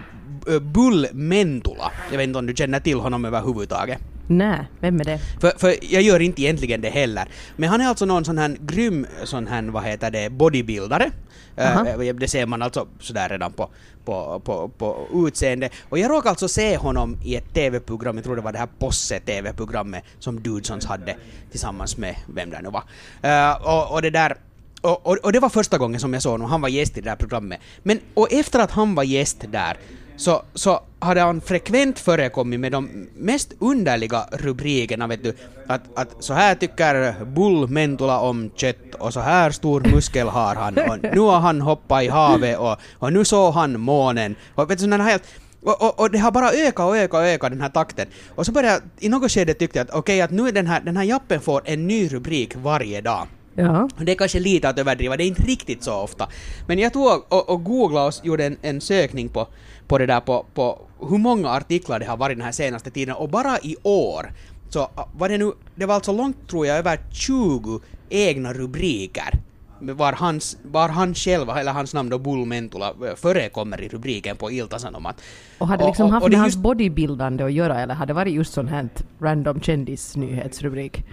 Bull 0.61 1.07
Mentula. 1.13 1.93
Jag 2.11 2.19
vet 2.19 2.27
inte 2.27 2.39
om 2.39 2.47
du 2.47 2.55
känner 2.55 2.81
till 2.81 2.99
honom 2.99 3.25
överhuvudtaget. 3.25 3.99
Nej, 4.27 4.59
vem 4.81 5.01
är 5.01 5.05
det? 5.05 5.19
För, 5.41 5.53
för 5.59 5.75
jag 5.81 6.03
gör 6.03 6.21
inte 6.21 6.43
egentligen 6.43 6.81
det 6.81 6.89
heller. 6.89 7.29
Men 7.57 7.69
han 7.69 7.81
är 7.81 7.87
alltså 7.87 8.05
någon 8.05 8.25
sån 8.25 8.39
här 8.39 8.57
grym 8.61 9.07
sån 9.25 9.47
här, 9.47 9.63
vad 9.63 9.85
heter 9.85 10.11
det, 10.11 10.31
bodybuildare. 10.31 11.11
Eh, 11.57 12.15
det 12.15 12.29
ser 12.29 12.47
man 12.47 12.63
alltså 12.63 12.87
sådär 13.01 13.29
redan 13.29 13.53
på, 13.53 13.71
på, 14.05 14.41
på, 14.45 14.69
på 14.69 15.07
utseende. 15.15 15.71
Och 15.89 15.99
jag 15.99 16.11
råkade 16.11 16.31
alltså 16.31 16.49
se 16.49 16.77
honom 16.77 17.17
i 17.25 17.37
ett 17.37 17.55
TV-program, 17.55 18.17
jag 18.17 18.25
tror 18.25 18.37
det 18.37 18.43
var 18.43 18.53
det 18.53 18.59
här 18.59 18.69
Posse-TV-programmet 18.79 20.05
som 20.19 20.43
Dudesons 20.43 20.87
hade 20.87 21.17
tillsammans 21.51 21.97
med 21.97 22.17
vem 22.35 22.51
det 22.51 22.61
nu 22.63 22.71
var. 22.71 22.83
Eh, 23.23 23.67
och, 23.67 23.93
och 23.93 24.03
det 24.03 24.11
där 24.11 24.37
och, 24.81 25.07
och, 25.07 25.17
och 25.23 25.33
det 25.33 25.41
var 25.41 25.49
första 25.49 25.79
gången 25.79 26.01
som 26.01 26.13
jag 26.13 26.23
såg 26.23 26.33
honom, 26.33 26.51
han 26.51 26.61
var 26.61 26.69
gäst 26.69 26.99
i 26.99 27.01
det 27.01 27.11
där 27.11 27.17
programmet. 27.17 27.61
Men, 27.83 28.01
och 28.15 28.33
efter 28.33 28.59
att 28.59 28.71
han 28.71 28.95
var 28.95 29.03
gäst 29.03 29.45
där, 29.49 29.77
så, 30.17 30.43
så 30.55 30.81
hade 30.99 31.21
han 31.21 31.41
frekvent 31.41 31.99
förekommit 31.99 32.61
med 32.61 32.73
de 32.73 33.09
mest 33.17 33.53
underliga 33.59 34.27
rubrikerna, 34.33 35.07
vet 35.07 35.25
du. 35.25 35.35
Att, 35.67 35.83
att 35.95 36.25
så 36.25 36.35
här 36.35 36.55
tycker 36.55 37.25
Bull 37.25 37.69
Mentula 37.69 38.21
om 38.21 38.51
kött 38.57 38.95
och 38.99 39.13
så 39.13 39.21
här 39.21 39.51
stor 39.51 39.81
muskel 39.81 40.29
har 40.29 40.55
han 40.55 40.79
och 40.79 40.99
nu 41.15 41.21
har 41.21 41.41
han 41.41 41.61
hoppat 41.61 42.03
i 42.03 42.09
havet 42.09 42.59
och, 42.59 42.77
och 42.99 43.13
nu 43.13 43.25
såg 43.25 43.55
han 43.55 43.81
månen. 43.81 44.37
Och 44.55 44.71
vet 44.71 44.79
du, 44.79 44.85
sådana 44.85 45.05
här 45.05 45.11
helt 45.11 45.25
och, 45.63 45.83
och, 45.83 46.01
och 46.01 46.11
det 46.11 46.19
har 46.19 46.31
bara 46.31 46.51
ökat 46.51 46.87
och 46.87 46.97
ökat 46.97 47.19
och 47.21 47.27
ökat 47.27 47.51
den 47.51 47.61
här 47.61 47.69
takten. 47.69 48.07
Och 48.35 48.47
så 48.47 48.53
började 48.53 48.75
jag, 48.75 48.83
i 49.05 49.09
något 49.09 49.33
skede 49.33 49.55
tyckte 49.55 49.79
jag 49.79 49.89
att 49.89 49.95
okej, 49.95 50.21
att 50.21 50.31
nu 50.31 50.49
är 50.49 50.53
den 50.53 50.67
här, 50.67 50.81
den 50.81 50.97
här 50.97 51.05
jappen 51.05 51.41
får 51.41 51.63
en 51.65 51.87
ny 51.87 52.09
rubrik 52.09 52.57
varje 52.57 53.01
dag. 53.01 53.27
Ja. 53.55 53.89
Det 53.99 54.13
är 54.13 54.17
kanske 54.17 54.41
lite 54.41 54.69
att 54.69 54.79
överdriva, 54.79 55.17
det 55.17 55.25
är 55.25 55.29
inte 55.29 55.43
riktigt 55.43 55.83
så 55.83 55.95
ofta. 55.95 56.29
Men 56.67 56.79
jag 56.79 56.93
tog 56.93 57.07
och, 57.29 57.51
och 57.51 57.65
googlade 57.65 58.07
och 58.07 58.27
gjorde 58.27 58.47
en, 58.47 58.57
en 58.63 58.81
sökning 58.81 59.29
på, 59.29 59.47
på 59.87 59.99
det 59.99 60.07
där 60.07 60.21
på, 60.21 60.47
på 60.55 60.79
hur 61.09 61.19
många 61.19 61.49
artiklar 61.51 61.99
det 61.99 62.07
har 62.07 62.17
varit 62.17 62.37
den 62.37 62.45
här 62.45 62.53
senaste 62.53 62.91
tiden 62.91 63.15
och 63.15 63.29
bara 63.29 63.59
i 63.59 63.77
år 63.83 64.33
så 64.69 64.81
ah, 64.81 65.09
var 65.19 65.29
det 65.29 65.39
nu, 65.39 65.53
det 65.75 65.87
var 65.87 65.95
alltså 65.95 66.13
långt 66.13 66.49
tror 66.49 66.67
jag 66.67 66.79
över 66.79 66.99
20 67.11 67.81
egna 68.09 68.53
rubriker 68.53 69.41
var, 69.81 70.13
hans, 70.13 70.59
var 70.63 70.89
han 70.89 71.15
själv, 71.15 71.51
eller 71.51 71.73
hans 71.73 71.95
namn 71.95 72.11
då 72.11 72.19
Bull 72.19 72.47
Mentula, 72.47 72.95
förekommer 73.17 73.81
i 73.81 73.89
rubriken 73.89 74.37
på 74.37 74.51
Ilta-Sanomat. 74.51 75.21
Och 75.59 75.69
hade 75.69 75.87
liksom 75.87 76.11
haft 76.11 76.25
och 76.25 76.31
det 76.31 76.37
med 76.37 76.39
är 76.39 76.43
hans 76.43 76.55
just- 76.55 76.63
bodybuildande 76.63 77.45
att 77.45 77.53
göra 77.53 77.81
eller 77.81 77.95
hade 77.95 78.11
det 78.11 78.15
varit 78.15 78.35
just 78.35 78.53
sån 78.53 78.69
här 78.69 78.89
random 79.21 79.61
kändisnyhetsrubrik? 79.61 81.05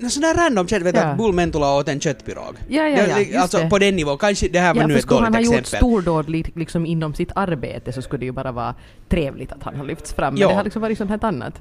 Nå, 0.00 0.08
sån 0.08 0.22
där 0.22 0.34
random 0.34 0.68
känns 0.68 0.84
vet 0.84 0.96
Ja. 0.96 1.02
att 1.02 1.16
Bull 1.18 1.32
Mentula 1.34 1.76
åt 1.76 1.88
en 1.88 2.00
köttpirog. 2.00 2.56
Ja, 2.68 2.82
ja, 2.82 3.06
ja, 3.08 3.16
Det- 3.18 3.36
alltså 3.36 3.58
det. 3.58 3.70
på 3.70 3.78
den 3.78 3.96
nivån, 3.96 4.18
kanske 4.18 4.48
det 4.48 4.58
här 4.58 4.74
var 4.74 4.80
Ja, 4.80 4.86
nu 4.86 4.94
för 4.94 4.98
ett 4.98 5.04
skulle 5.04 5.20
han 5.20 5.32
dåligt 5.32 5.48
ha 5.48 5.54
gjort 5.54 5.60
exempel. 5.60 5.78
stordåd 5.88 6.30
li- 6.30 6.52
liksom 6.54 6.86
inom 6.86 7.14
sitt 7.14 7.30
arbete 7.34 7.92
så 7.92 8.02
skulle 8.02 8.20
det 8.20 8.26
ju 8.26 8.32
bara 8.32 8.52
vara 8.52 8.74
trevligt 9.08 9.52
att 9.52 9.62
han 9.62 9.76
har 9.76 9.84
lyfts 9.84 10.12
fram. 10.12 10.34
Men 10.34 10.40
Ja. 10.40 10.48
det 10.48 10.54
har 10.54 10.64
liksom 10.64 10.82
varit 10.82 10.98
sånt 10.98 11.10
här 11.10 11.24
annat. 11.24 11.54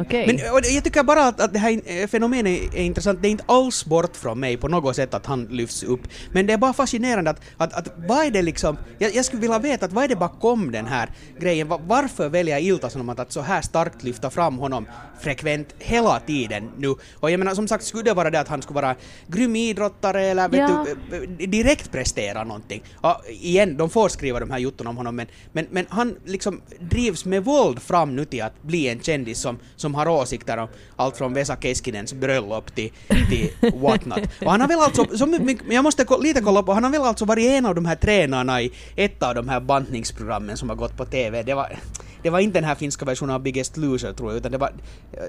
Okej. 0.00 0.26
Men 0.26 0.38
jag 0.74 0.84
tycker 0.84 1.02
bara 1.02 1.24
att, 1.24 1.40
att 1.40 1.52
det 1.52 1.58
här 1.58 1.80
eh, 1.84 2.06
fenomenet 2.06 2.74
är 2.74 2.82
intressant. 2.82 3.22
Det 3.22 3.28
är 3.28 3.30
inte 3.30 3.44
alls 3.46 3.84
bort 3.84 4.16
från 4.16 4.40
mig 4.40 4.56
på 4.56 4.68
något 4.68 4.96
sätt 4.96 5.14
att 5.14 5.26
han 5.26 5.44
lyfts 5.44 5.82
upp. 5.82 6.00
Men 6.32 6.46
det 6.46 6.52
är 6.52 6.58
bara 6.58 6.72
fascinerande 6.72 7.30
att, 7.30 7.40
att, 7.56 7.72
att 7.72 7.92
vad 8.08 8.26
är 8.26 8.30
det 8.30 8.42
liksom... 8.42 8.76
Jag, 8.98 9.14
jag 9.14 9.24
skulle 9.24 9.40
vilja 9.40 9.58
veta 9.58 9.86
att 9.86 9.92
vad 9.92 10.04
är 10.04 10.08
det 10.08 10.16
bakom 10.16 10.72
den 10.72 10.86
här 10.86 11.10
grejen? 11.40 11.68
Va- 11.68 11.80
Varför 11.86 12.28
väljer 12.28 12.58
Ilta-Sanomat 12.58 13.18
att, 13.20 13.26
att 13.26 13.32
så 13.32 13.40
här 13.40 13.60
starkt 13.62 14.02
lyfta 14.02 14.30
fram 14.30 14.58
honom 14.58 14.86
frekvent 15.20 15.74
hela 15.78 16.20
tiden 16.20 16.70
nu? 16.78 16.88
Och 17.20 17.30
jag 17.30 17.38
menar 17.38 17.54
som 17.54 17.68
sagt, 17.68 17.84
skulle 17.84 18.02
det 18.04 18.14
vara 18.14 18.30
det 18.30 18.40
att 18.40 18.48
han 18.48 18.62
skulle 18.62 18.74
vara 18.80 18.94
grym 19.26 19.56
idrottare 19.56 20.22
eller 20.26 20.48
vet 20.48 20.60
Ja. 20.60 20.86
du, 21.10 21.16
eh, 21.16 21.48
direkt 21.48 21.92
prestera 21.92 22.44
någonting. 22.44 22.82
Och 22.94 23.16
igen, 23.28 23.76
de 23.76 23.90
får 23.90 24.08
skriva 24.08 24.40
de 24.40 24.50
här 24.50 24.58
jottorna 24.58 24.90
om 24.90 24.96
honom 24.96 25.16
men, 25.16 25.26
men, 25.52 25.66
men 25.70 25.86
han 25.88 26.16
liksom 26.24 26.60
drivs 26.80 27.24
med 27.24 27.44
våld 27.44 27.82
fram 27.82 28.16
nu 28.16 28.24
till 28.24 28.42
att 28.42 28.62
bli 28.62 28.88
en 28.88 29.00
kändis 29.00 29.38
som, 29.40 29.58
som 29.76 29.89
har 29.94 30.08
åsikter 30.08 30.56
om 30.56 30.68
allt 30.96 31.16
från 31.16 31.34
Vesa 31.34 31.56
Keskinens 31.56 32.14
bröllop 32.14 32.74
till, 32.74 32.90
till 33.30 33.50
whatnot. 33.74 34.20
Och 34.44 34.50
han 34.50 34.60
har 34.60 34.68
väl 34.68 34.78
alltså, 34.80 35.16
som, 35.18 35.58
jag 35.70 35.82
måste 35.84 36.06
lite 36.20 36.40
kolla 36.40 36.62
på, 36.62 36.72
han 36.72 36.84
har 36.84 36.90
väl 36.90 37.02
alltså 37.02 37.24
varit 37.24 37.44
en 37.46 37.66
av 37.66 37.74
de 37.74 37.84
här 37.86 37.96
tränarna 37.96 38.62
i 38.62 38.72
ett 38.96 39.22
av 39.22 39.34
de 39.34 39.48
här 39.48 39.60
bantningsprogrammen 39.60 40.56
som 40.56 40.68
har 40.68 40.76
gått 40.76 40.96
på 40.96 41.04
TV. 41.04 41.42
Det 41.42 41.54
var, 41.54 41.76
det 42.22 42.30
var 42.30 42.40
inte 42.40 42.58
den 42.58 42.64
här 42.68 42.74
finska 42.74 43.04
versionen 43.04 43.34
av 43.34 43.42
Biggest 43.42 43.76
Loser 43.76 44.12
tror 44.12 44.30
jag, 44.30 44.36
utan 44.38 44.52
det 44.52 44.58
var... 44.58 44.72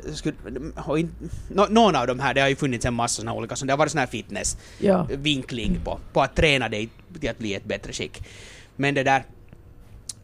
jag 0.06 0.15
Skulle, 0.15 0.36
och 0.86 1.00
in, 1.00 1.12
nå- 1.50 1.68
någon 1.70 1.96
av 1.96 2.08
de 2.08 2.20
här, 2.20 2.34
det 2.34 2.41
har 2.41 2.50
ju 2.50 2.56
funnits 2.56 2.86
en 2.86 2.94
massa 2.94 3.22
såna 3.22 3.34
olika, 3.34 3.56
så 3.56 3.65
det 3.65 3.74
har 3.74 3.77
varit 3.77 3.91
sån 3.91 4.00
här 4.00 4.08
fitness 4.08 4.58
Ja. 4.80 5.08
vinkling 5.18 5.80
på, 5.86 6.00
på 6.13 6.22
att 6.22 6.36
träna 6.36 6.70
dig 6.70 6.89
till 7.20 7.30
att 7.30 7.38
bli 7.39 7.53
ett 7.56 7.63
bättre 7.65 7.94
skick. 7.94 8.24
Men 8.75 8.94
det 8.94 9.03
där... 9.03 9.24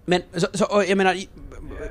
Men 0.05 0.21
så, 0.35 0.47
så 0.53 0.83
jag 0.87 0.97
menar, 0.97 1.17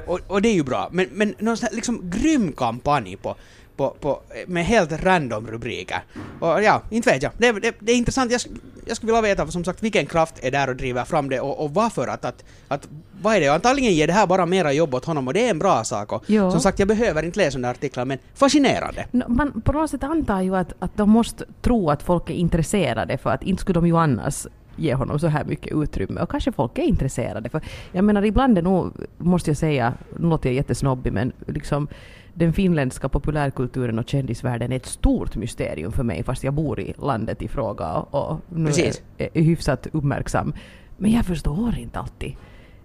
och, 0.07 0.21
och 0.27 0.43
det 0.43 0.49
är 0.49 0.55
ju 0.55 0.63
bra, 0.63 0.89
men, 0.93 1.07
men 1.13 1.35
någon 1.39 1.57
sån 1.57 1.67
här 1.71 1.77
liksom 1.77 2.11
grym 2.11 2.53
kampanj 2.53 3.17
på, 3.17 3.37
på, 3.77 3.91
på, 4.01 4.21
med 4.47 4.65
helt 4.65 5.05
random 5.05 5.47
rubriker. 5.47 6.03
Och 6.41 6.63
ja, 6.63 6.83
inte 6.91 7.11
vet 7.11 7.23
jag. 7.23 7.33
Det, 7.39 7.53
det, 7.53 7.75
det 7.79 7.93
är 7.93 7.97
intressant, 7.97 8.33
jag, 8.33 8.41
jag 8.87 8.97
skulle 8.97 9.13
vilja 9.13 9.23
veta 9.23 9.47
som 9.47 9.65
sagt 9.65 9.83
vilken 9.83 10.07
kraft 10.07 10.35
är 10.43 10.51
där 10.51 10.69
och 10.69 10.77
driver 10.77 11.05
fram 11.05 11.29
det 11.29 11.41
och, 11.41 11.65
och 11.65 11.75
varför 11.75 12.09
att, 12.09 12.25
att, 12.25 12.45
att 12.69 12.89
vad 13.23 13.37
är 13.37 13.41
det? 13.41 13.49
Antagligen 13.49 13.95
ger 13.95 14.07
det 14.07 14.13
här 14.13 14.27
bara 14.27 14.47
mera 14.47 14.73
jobb 14.73 14.95
åt 14.95 15.05
honom 15.05 15.29
och 15.29 15.35
det 15.35 15.47
är 15.47 15.51
en 15.51 15.59
bra 15.59 15.85
sak 15.85 16.13
och 16.13 16.31
Ja. 16.31 16.51
som 16.51 16.61
sagt 16.61 16.79
jag 16.79 16.89
behöver 16.89 17.23
inte 17.23 17.39
läsa 17.39 17.51
sådana 17.51 17.71
artiklar 17.71 18.05
men 18.05 18.19
fascinerande. 18.35 19.07
No, 19.11 19.25
Man 19.29 19.61
på 19.61 19.73
något 19.73 19.91
sätt 19.91 20.03
antar 20.05 20.43
ju 20.43 20.57
att, 20.57 20.73
att 20.79 20.97
de 20.97 21.11
måste 21.11 21.45
tro 21.63 21.91
att 21.91 22.03
folk 22.03 22.31
är 22.31 22.35
intresserade 22.35 23.19
för 23.19 23.31
att 23.31 23.43
inte 23.43 23.61
skulle 23.61 23.75
de 23.81 23.87
ju 23.87 23.97
annars 23.97 24.47
ge 24.77 24.95
honom 24.95 25.19
så 25.19 25.27
här 25.27 25.45
mycket 25.45 25.73
utrymme. 25.73 26.21
Och 26.21 26.31
kanske 26.31 26.53
folk 26.53 26.79
är 26.79 26.83
intresserade. 26.83 27.49
För 27.49 27.61
jag 27.93 28.05
menar 28.05 28.25
ibland 28.25 28.59
är 28.59 28.63
nog, 28.63 28.93
måste 29.19 29.51
jag 29.51 29.57
säga, 29.57 29.95
nu 30.19 30.29
låter 30.29 30.49
jag 30.49 30.55
jättesnobbig 30.57 31.13
men 31.13 31.33
liksom 31.47 31.89
den 32.35 32.53
finländska 32.53 33.09
populärkulturen 33.09 33.99
och 33.99 34.09
kändisvärlden 34.09 34.73
är 34.73 34.77
ett 34.77 34.87
stort 34.87 35.37
mysterium 35.37 35.93
för 35.93 36.03
mig 36.03 36.23
fast 36.25 36.45
jag 36.45 36.55
bor 36.55 36.81
i 36.81 36.95
landet 36.99 37.43
i 37.43 37.49
fråga 37.49 37.93
och, 37.93 38.41
nu 38.49 38.67
Precis. 38.67 39.03
är, 39.19 39.29
är 39.35 39.43
hyfsat 39.43 39.87
uppmärksam. 39.93 40.53
Men 40.97 41.11
jag 41.11 41.25
förstår 41.27 41.79
inte 41.79 41.99
alltid. 41.99 42.37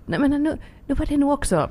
Nej, 0.06 0.20
men 0.20 0.44
nu, 0.44 0.58
nu 0.88 0.96
var 0.96 1.06
det 1.06 1.18
nog 1.18 1.32
också 1.32 1.70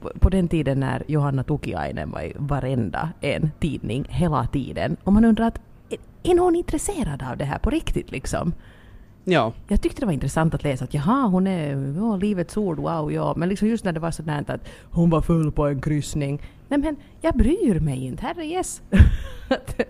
på- 0.00 0.10
på 0.20 0.28
den 0.28 0.48
tiden 0.48 0.80
när 0.80 1.02
Johanna 1.06 1.42
Tukiainen 1.44 2.10
var 2.10 2.20
i 2.22 2.32
varenda 2.38 3.08
en 3.20 3.50
tidning 3.60 4.06
hela 4.08 4.46
tiden. 4.46 4.96
Och 5.04 5.12
man 5.12 5.24
undrar 5.24 5.46
att 5.46 5.60
är, 5.90 5.98
är 6.30 6.34
någon 6.34 6.56
intresserad 6.56 7.22
av 7.30 7.36
det 7.36 7.44
här 7.44 7.58
på 7.58 7.70
riktigt 7.70 8.10
liksom? 8.10 8.52
Ja. 9.24 9.52
Jag 9.68 9.82
tyckte 9.82 10.00
det 10.00 10.06
var 10.06 10.12
intressant 10.12 10.54
att 10.54 10.64
läsa 10.64 10.84
att 10.84 10.94
jaha, 10.94 11.26
hon 11.26 11.46
är 11.46 11.94
ja, 11.96 12.16
livets 12.16 12.56
ord, 12.56 12.78
wow, 12.78 13.12
ja. 13.12 13.34
Men 13.36 13.48
liksom 13.48 13.68
just 13.68 13.84
när 13.84 13.92
det 13.92 14.00
var 14.00 14.10
sådär 14.10 14.44
att 14.46 14.68
hon 14.90 15.10
var 15.10 15.20
full 15.20 15.52
på 15.52 15.66
en 15.66 15.80
kryssning. 15.80 16.42
Nej 16.68 16.80
men 16.80 16.96
jag 17.20 17.34
bryr 17.34 17.80
mig 17.80 18.04
inte, 18.04 18.22
herre 18.22 18.44
yes. 18.46 18.82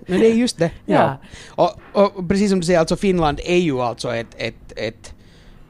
Men 0.07 0.21
det 0.21 0.27
är 0.27 0.35
just 0.35 0.59
det. 0.59 0.71
Ja. 0.87 1.17
Och, 1.49 1.71
och 1.93 2.29
precis 2.29 2.51
som 2.51 2.61
du 2.61 2.67
säger, 2.67 2.79
alltså 2.79 2.97
Finland 2.97 3.41
är 3.45 3.57
ju 3.57 3.81
alltså 3.81 4.15
ett, 4.15 4.35
ett, 4.37 4.73
ett, 4.77 5.15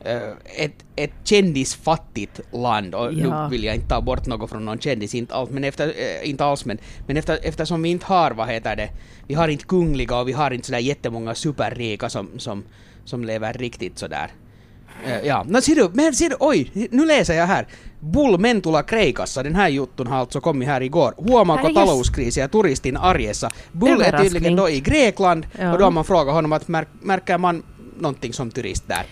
eh, 0.01 0.65
ett, 0.65 0.85
ett 0.97 1.13
kändisfattigt 1.25 2.41
land 2.53 2.95
och 2.95 3.13
Ja. 3.13 3.45
nu 3.45 3.51
vill 3.51 3.65
jag 3.65 3.75
inte 3.75 3.89
ta 3.89 4.01
bort 4.01 4.27
något 4.27 4.51
från 4.51 4.65
någon 4.65 4.79
kändis, 4.79 5.15
inte 5.15 5.35
alls, 5.35 5.51
men, 5.51 5.65
efter, 5.65 5.89
eh, 5.89 6.31
inte 6.31 6.45
alls 6.45 6.65
men, 6.65 6.79
men 7.07 7.17
efter, 7.17 7.39
eftersom 7.43 7.83
vi 7.83 7.89
inte 7.89 8.07
har, 8.07 8.31
vad 8.31 8.49
heter 8.49 8.77
det, 8.77 8.91
vi 9.27 9.35
har 9.35 9.49
inte 9.49 9.65
kungliga 9.65 10.21
och 10.21 10.29
vi 10.29 10.33
har 10.33 10.51
inte 10.51 10.67
sådär 10.67 10.79
jättemånga 10.79 11.35
superrika 11.35 12.09
som, 12.09 12.29
som, 12.39 12.65
som 13.05 13.25
lever 13.25 13.53
riktigt 13.53 13.99
sådär. 13.99 14.31
Eh, 15.07 15.27
ja, 15.27 15.45
no, 15.49 15.61
ser 15.61 15.75
du, 15.75 15.91
men 15.93 16.15
ser 16.15 16.29
du, 16.29 16.37
oj, 16.41 16.71
nu 16.91 17.07
läser 17.07 17.35
jag 17.35 17.47
här. 17.47 17.67
Bull 18.01 18.39
Mentula 18.41 18.83
Kreikassa, 18.83 19.43
den 19.43 19.55
här 19.55 19.69
jutun 19.69 20.07
har 20.07 20.17
alltså 20.19 20.41
kommit 20.41 20.69
här 20.69 20.81
igår. 20.81 21.15
Huomaako 21.17 21.63
Herre 21.63 21.73
jes. 21.73 21.89
talouskrisiä 21.89 22.49
turistin 22.49 22.97
arjessa? 22.97 23.51
Bull 23.73 24.03
är 24.03 24.19
tydligen 24.23 24.57
då 24.57 24.69
i 24.71 24.81
Grekland 24.81 25.47
Ja. 25.59 25.73
och 25.73 25.79
då 25.79 25.85
har 25.85 25.91
man 25.91 26.05
frågat 26.05 26.35
honom 26.35 26.53
att 26.53 26.69
märk, 26.69 26.89
märker 27.03 27.39
man 27.39 27.63
någonting 27.99 28.33
som 28.33 28.51
turist 28.51 28.89
där? 28.89 29.05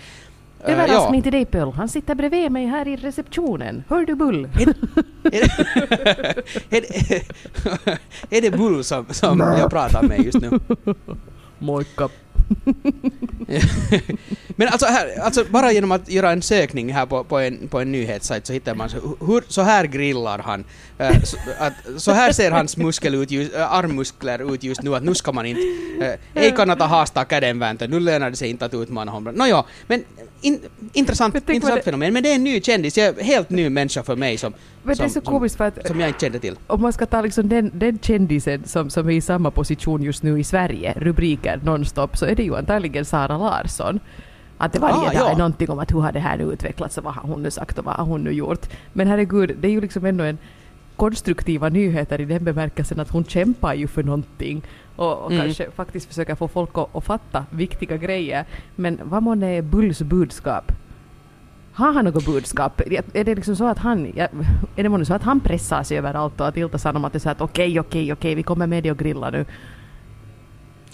Eh, 0.65 0.73
Överraskning 0.73 1.23
till 1.23 1.33
dig 1.33 1.45
Pöl, 1.45 1.73
han 1.73 1.89
sitter 1.89 2.15
bredvid 2.15 2.53
mig 2.53 2.67
här 2.67 2.89
i 2.89 2.97
receptionen. 2.97 3.85
Hör 3.89 4.07
du 4.07 4.15
Bull? 4.15 4.49
Är, 4.55 5.43
är, 6.71 6.81
det, 6.81 7.23
är 8.37 8.41
det 8.43 8.51
Bull 8.51 8.85
som, 8.85 9.07
som 9.11 9.41
jag 9.59 9.71
pratar 9.71 10.03
med 10.03 10.25
just 10.25 10.41
nu? 10.41 10.51
Moikka. 11.59 12.09
Men 14.57 14.69
alltså, 14.69 14.87
här, 14.87 15.21
alltså 15.21 15.45
bara 15.45 15.73
genom 15.73 15.93
att 15.93 16.09
göra 16.09 16.33
en 16.33 16.43
sökning 16.43 16.93
här 16.93 17.07
på, 17.07 17.25
på, 17.25 17.39
en, 17.39 17.69
på 17.69 17.81
en 17.81 17.93
nyhetssajt 17.93 18.47
så 18.47 18.53
hittar 18.53 18.75
man 18.75 18.89
så, 18.89 19.17
hur, 19.21 19.45
så 19.49 19.63
här 19.63 19.85
grillar 19.85 20.39
han. 20.39 20.65
Eh, 20.99 21.23
så, 21.23 21.37
att, 21.59 21.73
så 21.97 22.13
här 22.13 22.33
ser 22.33 22.51
hans 22.51 22.77
muskel 22.77 23.15
ut 23.15 23.31
just, 23.31 23.55
äh, 23.55 23.73
armmuskler 23.73 24.55
ut 24.55 24.63
just 24.63 24.83
nu 24.83 24.95
att 24.95 25.03
nu 25.03 25.15
ska 25.15 25.33
man 25.33 25.47
inte... 25.47 26.19
Äh, 26.35 26.43
ei 26.43 26.51
kannata 26.51 26.87
haastaa 26.87 27.25
kädenvääntö, 27.25 27.87
nu 27.87 28.01
lönar 28.01 28.31
det 28.31 28.37
sig 28.37 28.51
inte 28.51 28.65
att 28.65 28.75
utmana 28.75 29.13
honom. 29.13 29.35
Nåja, 29.35 29.65
men 29.87 30.05
in, 30.41 30.61
intressant, 30.93 31.35
intressant 31.35 31.85
fenomen. 31.85 32.13
Men 32.13 32.23
det 32.23 32.31
är 32.31 32.35
en 32.35 32.45
ny 32.45 32.61
kändis, 32.61 32.99
jag 32.99 33.15
helt 33.15 33.51
ny 33.51 33.71
människa 33.71 34.03
för 34.03 34.17
mig 34.17 34.39
som, 34.39 34.53
Men 34.83 34.97
det 34.97 35.05
är 35.05 35.09
som, 35.09 35.23
så 35.23 35.31
komiskt 35.31 35.57
för 35.57 35.65
att 35.65 35.87
som 35.87 36.01
jag 36.01 36.09
inte 36.09 36.21
kände 36.21 36.39
till. 36.39 36.57
om 36.67 36.81
man 36.81 36.93
ska 36.93 37.07
ta 37.07 37.21
liksom 37.23 37.49
den, 37.49 37.71
den 37.75 37.99
kändisen 37.99 38.65
som, 38.65 38.91
som 38.91 39.09
är 39.09 39.13
i 39.13 39.21
samma 39.21 39.51
position 39.51 40.03
just 40.03 40.23
nu 40.23 40.41
i 40.41 40.45
Sverige, 40.45 40.95
rubriker 40.97 41.61
nonstop, 41.65 42.17
så 42.17 42.27
är 42.27 42.35
det 42.35 42.43
ju 42.43 42.57
antagligen 42.57 43.05
Sara 43.05 43.39
Larsson. 43.39 44.01
Att 44.61 44.73
det 44.73 44.79
varje 44.79 44.95
Ah, 44.95 45.05
dag 45.05 45.15
ja. 45.15 45.31
är 45.31 45.37
någonting 45.37 45.71
om 45.71 45.79
att 45.79 45.93
hur 45.93 46.01
har 46.01 46.13
det 46.13 46.21
här 46.21 46.37
nu 46.37 46.45
utvecklats 46.45 46.99
och 46.99 47.05
vad 47.05 47.15
har 47.15 47.29
hon 47.29 47.43
nu 47.43 47.51
sagt 47.51 47.79
och 47.79 47.85
vad 47.85 47.95
har 47.95 48.05
hon 48.05 48.25
nu 48.25 48.31
gjort. 48.33 48.67
Men 48.93 49.07
herregud, 49.07 49.57
det 49.61 49.69
är 49.69 49.73
ju 49.73 49.81
liksom 49.81 50.05
ändå 50.05 50.25
en 50.25 50.39
konstruktiva 50.97 51.69
nyheter 51.69 52.21
i 52.21 52.25
den 52.25 52.45
bemärkelsen 52.45 53.01
att 53.01 53.11
hon 53.11 53.25
kämpar 53.25 53.75
ju 53.75 53.87
för 53.87 54.03
någonting 54.03 54.63
och, 54.99 55.19
och 55.25 55.33
Mm. 55.33 55.45
kanske 55.45 55.71
faktiskt 55.71 56.09
försöker 56.09 56.35
få 56.35 56.49
folk 56.49 56.71
att, 56.79 56.97
att 56.97 57.05
fatta 57.05 57.45
viktiga 57.51 57.97
grejer. 57.97 58.45
Men 58.77 59.01
vad 59.03 59.23
månne 59.23 59.47
är 59.47 59.63
Bulls 59.63 60.03
budskap? 60.03 60.73
Har 61.73 61.93
han 61.93 62.05
något 62.05 62.27
budskap? 62.27 62.81
Är 63.13 63.25
det 63.25 63.35
liksom 63.35 63.57
så 63.57 63.67
att 63.67 63.79
han, 63.79 64.07
är 64.17 64.29
det 64.83 64.89
månne 64.89 65.05
så 65.05 65.15
att 65.15 65.23
han 65.23 65.41
pressar 65.41 65.83
sig 65.83 65.99
överallt 65.99 66.41
och 66.41 66.49
att 66.49 66.57
Ilta 66.57 66.79
Sanomat 66.79 67.15
är 67.15 67.19
så 67.19 67.31
att 67.31 67.41
okej, 67.41 67.81
okej, 67.81 68.13
okej, 68.13 68.35
vi 68.35 68.43
kommer 68.43 68.67
med 68.67 68.83
dig 68.83 68.93
och 68.93 68.99
grilla 68.99 69.31
nu? 69.31 69.45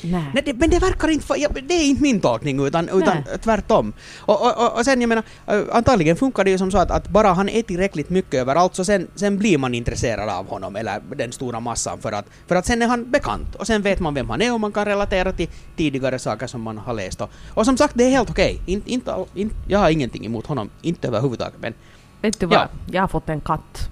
Nej. 0.03 0.25
Nej, 0.35 0.43
det, 0.47 0.55
men 0.55 0.71
det 0.71 0.79
verkar 0.79 1.09
inte... 1.09 1.35
Ja, 1.37 1.49
det 1.69 1.75
är 1.75 1.85
inte 1.85 2.03
min 2.03 2.21
tolkning 2.21 2.67
utan, 2.67 2.89
utan 2.89 3.17
Nej. 3.27 3.39
tvärtom. 3.39 3.93
Och, 4.19 4.43
och, 4.43 4.67
och, 4.67 4.79
och 4.79 4.85
sen 4.85 5.01
jag 5.01 5.09
menar, 5.09 5.25
äh, 5.47 5.61
antagligen 5.73 6.17
funkar 6.17 6.45
det 6.45 6.51
ju 6.51 6.59
som 6.59 6.71
så 6.71 6.79
att, 6.79 6.91
att 6.91 7.09
bara 7.09 7.33
han 7.33 7.49
är 7.49 7.63
tillräckligt 7.63 8.11
mycket 8.11 8.35
överallt 8.35 8.75
så 8.75 8.85
sen, 8.85 9.09
sen 9.15 9.39
blir 9.39 9.59
man 9.59 9.75
intresserad 9.75 10.29
av 10.29 10.49
honom 10.49 10.77
eller 10.77 11.01
den 11.17 11.33
stora 11.33 11.61
massan 11.61 11.99
för 11.99 12.13
att, 12.13 12.27
för 12.47 12.57
att 12.57 12.67
sen 12.67 12.83
är 12.83 12.87
han 12.87 13.11
bekant 13.11 13.55
och 13.55 13.67
sen 13.67 13.83
vet 13.83 14.01
man 14.01 14.15
vem 14.15 14.31
han 14.31 14.43
är 14.43 14.53
och 14.53 14.61
man 14.61 14.73
kan 14.73 14.85
relatera 14.85 15.33
till 15.33 15.49
tidigare 15.77 16.19
saker 16.19 16.47
som 16.47 16.63
man 16.63 16.79
har 16.79 16.95
läst. 16.95 17.21
Och, 17.21 17.31
och 17.55 17.65
som 17.65 17.77
sagt, 17.77 17.95
det 17.97 18.05
är 18.05 18.11
helt 18.11 18.31
okej. 18.31 18.61
All- 19.07 19.27
inte, 19.35 19.55
jag 19.69 19.79
har 19.79 19.91
ingenting 19.91 20.27
emot 20.27 20.47
honom, 20.47 20.71
inte 20.83 21.09
överhuvudtaget 21.09 21.55
men... 21.61 21.75
Vet 22.23 22.41
du 22.41 22.47
vad? 22.47 22.59
Ja. 22.59 22.69
Jag 22.93 23.03
har 23.03 23.09
fått 23.09 23.29
en 23.29 23.41
katt. 23.41 23.89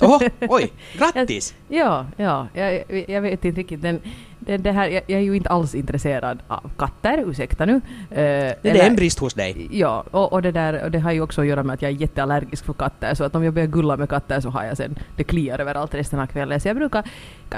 Oho, 0.00 0.20
oj, 0.40 0.72
grattis! 0.98 1.54
Ja, 1.68 2.06
ja, 2.16 2.46
jag, 2.54 2.84
jag 3.08 3.22
vet 3.22 3.44
inte 3.44 3.60
riktigt. 3.60 3.82
Den, 3.82 4.00
den, 4.46 4.62
det 4.62 4.72
här, 4.72 4.88
jag, 4.88 5.02
jag 5.06 5.18
är 5.20 5.24
ju 5.24 5.36
inte 5.36 5.48
alls 5.48 5.74
intresserad 5.74 6.38
av 6.48 6.70
katter, 6.78 7.24
ursäkta 7.26 7.64
nu. 7.66 7.72
Eh, 7.74 7.80
Det 8.10 8.56
eller- 8.62 8.80
är 8.82 8.86
en 8.86 8.96
brist 8.96 9.18
hos 9.18 9.34
dig. 9.34 9.68
Ja, 9.70 10.04
och, 10.10 10.32
och, 10.32 10.42
det 10.42 10.50
där, 10.52 10.84
och 10.84 10.90
det 10.90 10.98
har 10.98 11.12
ju 11.12 11.20
också 11.20 11.40
att 11.40 11.46
göra 11.46 11.62
med 11.62 11.74
att 11.74 11.82
jag 11.82 11.90
är 11.90 11.96
jätteallergisk 11.96 12.64
för 12.64 12.72
katter, 12.72 13.14
så 13.14 13.24
att 13.24 13.34
om 13.34 13.44
jag 13.44 13.54
börjar 13.54 13.68
gulla 13.68 13.96
med 13.96 14.08
katter 14.08 14.40
så 14.40 14.48
har 14.50 14.64
jag 14.64 14.76
sen, 14.76 14.98
det 15.16 15.24
kliar 15.24 15.58
överallt 15.58 15.94
resten 15.94 16.20
av 16.20 16.26
kvällen. 16.26 16.60
Så 16.60 16.68
jag 16.68 16.76
brukar 16.76 17.04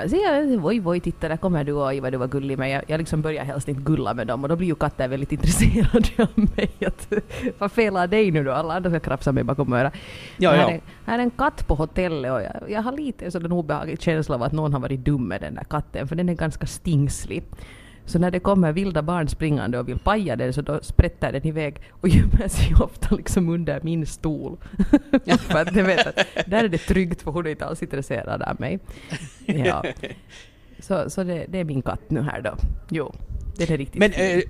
säga 0.09 0.59
voi 0.59 0.81
voi 0.81 1.01
titta 1.01 1.29
där 1.29 1.37
kommer 1.37 1.65
du 1.65 1.73
oj 1.73 2.01
vad 2.01 2.13
du 2.13 2.19
var 2.19 2.27
gullig, 2.29 2.59
men 2.59 2.71
jag, 2.71 2.85
jag 2.87 2.99
liksom 2.99 3.23
börjar 3.23 3.45
helst 3.45 3.69
inte 3.69 3.83
gulla 3.83 4.15
med 4.15 4.27
dem 4.27 4.43
och 4.43 4.49
då 4.49 4.57
blir 4.57 4.69
ju 4.69 4.75
katter 4.75 5.09
väldigt 5.09 5.33
intresserade 5.33 6.09
av 6.19 6.49
mig. 6.57 6.71
Att, 6.87 7.13
vad 7.59 7.73
felar 7.73 8.07
dig 8.07 8.31
nu 8.31 8.45
då? 8.45 8.53
Alla 8.53 8.75
andra 8.75 8.91
ska 8.91 9.01
krafsa 9.01 9.33
mig 9.33 9.45
bakom 9.45 9.73
örat. 9.73 9.95
Ja, 10.37 10.51
här, 10.51 10.59
ja. 10.59 10.71
Är, 10.71 10.81
här 11.07 11.19
är 11.19 11.23
en 11.23 11.31
katt 11.31 11.67
på 11.67 11.75
hotellet 11.75 12.33
och 12.33 12.43
jag, 12.43 12.71
jag 12.71 12.83
har 12.83 12.93
lite 12.93 13.25
en 13.25 13.33
sådan 13.33 13.53
obehaglig 13.53 14.03
känsla 14.03 14.35
av 14.35 14.43
att 14.43 14.53
någon 14.53 14.73
har 14.73 14.81
varit 14.81 15.05
dum 15.05 15.29
med 15.29 15.41
den 15.41 15.55
där 15.55 15.65
katten, 15.65 16.09
för 16.09 16.17
den 16.17 16.29
är 16.29 16.35
ganska 16.35 16.67
stingslig. 16.67 17.45
Så 18.07 18.19
när 18.19 18.31
det 18.31 18.41
kommer 18.41 18.73
vilda 18.73 19.03
barn 19.03 19.29
springande 19.29 19.79
och 19.79 19.89
vill 19.89 19.99
paja 19.99 20.37
den 20.37 20.53
så 20.53 20.63
då 20.63 20.79
sprätter 20.83 21.33
den 21.33 21.47
iväg 21.47 21.77
och 21.91 22.09
gömmer 22.09 22.49
sig 22.49 22.75
ofta 22.81 23.15
liksom 23.17 23.49
under 23.49 23.81
min 23.83 24.07
stol. 24.07 24.57
för 25.39 25.59
att 25.59 25.77
jag 25.77 25.85
vet 25.85 26.07
att 26.07 26.27
där 26.47 26.65
är 26.65 26.69
det 26.69 26.79
tryggt 26.79 27.23
för 27.23 27.31
hon 27.31 27.47
är 27.47 27.51
inte 27.51 27.67
alls 27.67 27.83
intresserad 27.83 28.43
av 28.43 28.61
mig. 28.61 28.79
Ja. 29.47 29.85
Så, 30.79 31.11
så 31.11 31.25
det, 31.25 31.47
det 31.49 31.59
är 31.59 31.65
min 31.65 31.83
katt 31.83 32.11
nu 32.11 32.23
här 32.23 32.41
då. 32.41 32.57
Jo, 32.91 33.15
den 33.57 33.73
är 33.73 33.79
riktigt 33.79 33.99
Men 34.01 34.13
eh, 34.13 34.41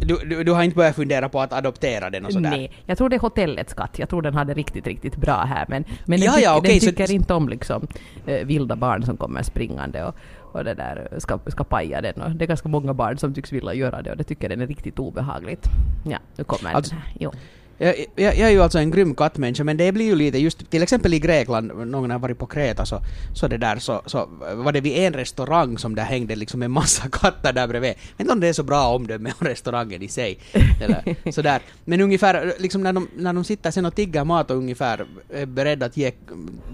du, 0.00 0.16
du, 0.16 0.44
du 0.44 0.52
har 0.52 0.62
inte 0.62 0.76
börjat 0.76 0.96
fundera 0.96 1.28
på 1.28 1.40
att 1.40 1.52
adoptera 1.52 2.10
den 2.10 2.26
och 2.26 2.32
sådär? 2.32 2.50
Nej, 2.50 2.72
jag 2.86 2.98
tror 2.98 3.08
det 3.08 3.16
är 3.16 3.20
hotellets 3.20 3.74
katt. 3.74 3.98
Jag 3.98 4.08
tror 4.08 4.22
den 4.22 4.34
hade 4.34 4.54
riktigt, 4.54 4.86
riktigt 4.86 5.16
bra 5.16 5.44
här. 5.44 5.66
Men, 5.68 5.84
men 6.04 6.20
den, 6.20 6.26
Ja, 6.26 6.40
ja, 6.40 6.56
okej, 6.58 6.70
den 6.70 6.80
så- 6.80 6.86
tycker 6.86 7.12
inte 7.12 7.34
om 7.34 7.48
liksom, 7.48 7.86
eh, 8.26 8.46
vilda 8.46 8.76
barn 8.76 9.02
som 9.02 9.16
kommer 9.16 9.42
springande 9.42 10.04
och, 10.04 10.14
och 10.56 10.64
det 10.64 10.74
där 10.74 11.08
ska, 11.18 11.38
ska 11.46 11.64
paja 11.64 12.00
den. 12.00 12.22
Och 12.22 12.30
det 12.30 12.44
är 12.44 12.46
ganska 12.48 12.68
många 12.68 12.94
barn 12.94 13.18
som 13.18 13.34
tycks 13.34 13.52
vilja 13.52 13.74
göra 13.74 14.02
det 14.02 14.10
och 14.10 14.16
det 14.16 14.24
tycker 14.24 14.48
den 14.48 14.60
är 14.60 14.66
riktigt 14.66 14.98
obehagligt. 14.98 15.64
Ja, 16.04 16.18
nu 16.36 16.44
kommer 16.44 16.72
Alltså- 16.72 16.94
den 16.94 17.00
här. 17.00 17.12
Jo. 17.20 17.32
Jag, 17.78 17.94
jag, 18.14 18.36
jag 18.36 18.48
är 18.48 18.50
ju 18.50 18.62
alltså 18.62 18.78
en 18.78 18.90
grym 18.90 19.14
kattmänniska 19.14 19.64
men 19.64 19.76
det 19.76 19.92
blir 19.92 20.06
ju 20.06 20.14
lite 20.16 20.38
just 20.38 20.70
till 20.70 20.82
exempel 20.82 21.14
i 21.14 21.18
Grekland, 21.18 21.72
någon 21.86 22.10
har 22.10 22.18
varit 22.18 22.38
på 22.38 22.46
Kreta 22.46 22.86
så, 22.86 23.00
så 23.34 23.48
det 23.48 23.56
där 23.56 23.76
så, 23.76 24.02
så 24.06 24.28
var 24.54 24.72
det 24.72 24.80
vid 24.80 24.98
en 24.98 25.12
restaurang 25.12 25.78
som 25.78 25.94
där 25.94 26.02
hängde 26.02 26.36
liksom 26.36 26.62
en 26.62 26.70
massa 26.70 27.08
katter 27.12 27.52
där 27.52 27.66
bredvid. 27.68 27.90
Jag 27.90 27.96
vet 27.96 28.20
inte 28.20 28.32
om 28.32 28.40
det 28.40 28.48
är 28.48 28.52
så 28.52 28.62
bra 28.62 28.88
omdöme 28.94 29.32
om 29.40 29.46
restaurangen 29.46 30.02
i 30.02 30.08
sig. 30.08 30.38
Eller 30.80 31.30
sådär. 31.32 31.60
Men 31.84 32.00
ungefär 32.00 32.52
liksom 32.58 32.82
när 32.82 32.92
de, 32.92 33.08
när 33.16 33.32
de 33.32 33.44
sitter 33.44 33.70
sen 33.70 33.86
och 33.86 33.94
tiggar 33.94 34.24
mat 34.24 34.50
och 34.50 34.56
ungefär 34.56 35.06
är 35.34 35.46
beredda 35.46 35.86
att 35.86 35.96
ge 35.96 36.12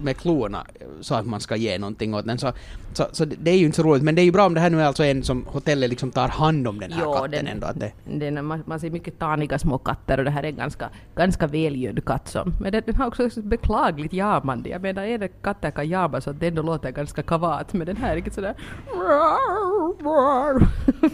med 0.03 0.17
klorna 0.17 0.65
så 1.03 1.15
att 1.15 1.25
man 1.25 1.39
ska 1.39 1.55
ge 1.55 1.77
någonting 1.79 2.13
åt 2.13 2.25
den 2.25 2.37
så, 2.37 2.51
så, 2.93 3.07
så 3.11 3.25
det 3.25 3.51
är 3.51 3.57
ju 3.57 3.65
inte 3.65 3.75
så 3.75 3.83
roligt 3.83 4.03
men 4.03 4.15
det 4.15 4.21
är 4.21 4.23
ju 4.23 4.31
bra 4.31 4.45
om 4.45 4.53
det 4.53 4.59
här 4.59 4.69
nu 4.69 4.81
är 4.81 4.85
alltså 4.85 5.03
en 5.03 5.23
som 5.23 5.45
hotellet 5.47 5.89
liksom 5.89 6.11
tar 6.11 6.27
hand 6.27 6.67
om 6.67 6.79
den 6.79 6.91
här 6.91 7.01
Jo, 7.05 7.13
katten 7.13 7.31
den- 7.31 7.47
ändå. 7.47 7.67
Att 7.67 7.79
det, 7.79 7.91
Den, 8.05 8.45
man, 8.45 8.63
man 8.65 8.79
ser 8.79 8.89
mycket 8.89 9.19
taniga 9.19 9.59
små 9.59 9.77
katter 9.77 10.17
och 10.17 10.23
det 10.23 10.31
här 10.31 10.43
är 10.43 10.47
en 10.47 10.55
ganska, 10.55 10.89
ganska 11.15 11.47
välgödd 11.47 12.05
katt 12.05 12.27
som. 12.27 12.53
Men 12.61 12.71
den, 12.71 12.81
den 12.85 12.95
har 12.95 13.07
också 13.07 13.29
beklagligt 13.41 14.13
jamande. 14.13 14.69
Jag 14.69 14.81
menar, 14.81 15.03
är 15.03 15.17
det 15.17 15.27
katter 15.27 15.71
kan 15.71 15.89
jama 15.89 16.21
så 16.21 16.29
att 16.29 16.39
det 16.39 16.47
ändå 16.47 16.61
låter 16.61 16.91
ganska 16.91 17.23
kavat. 17.23 17.73
Men 17.73 17.87
den 17.87 17.97
här 17.97 18.11
är 18.11 18.15
riktigt 18.15 18.33
sådär... 18.33 18.53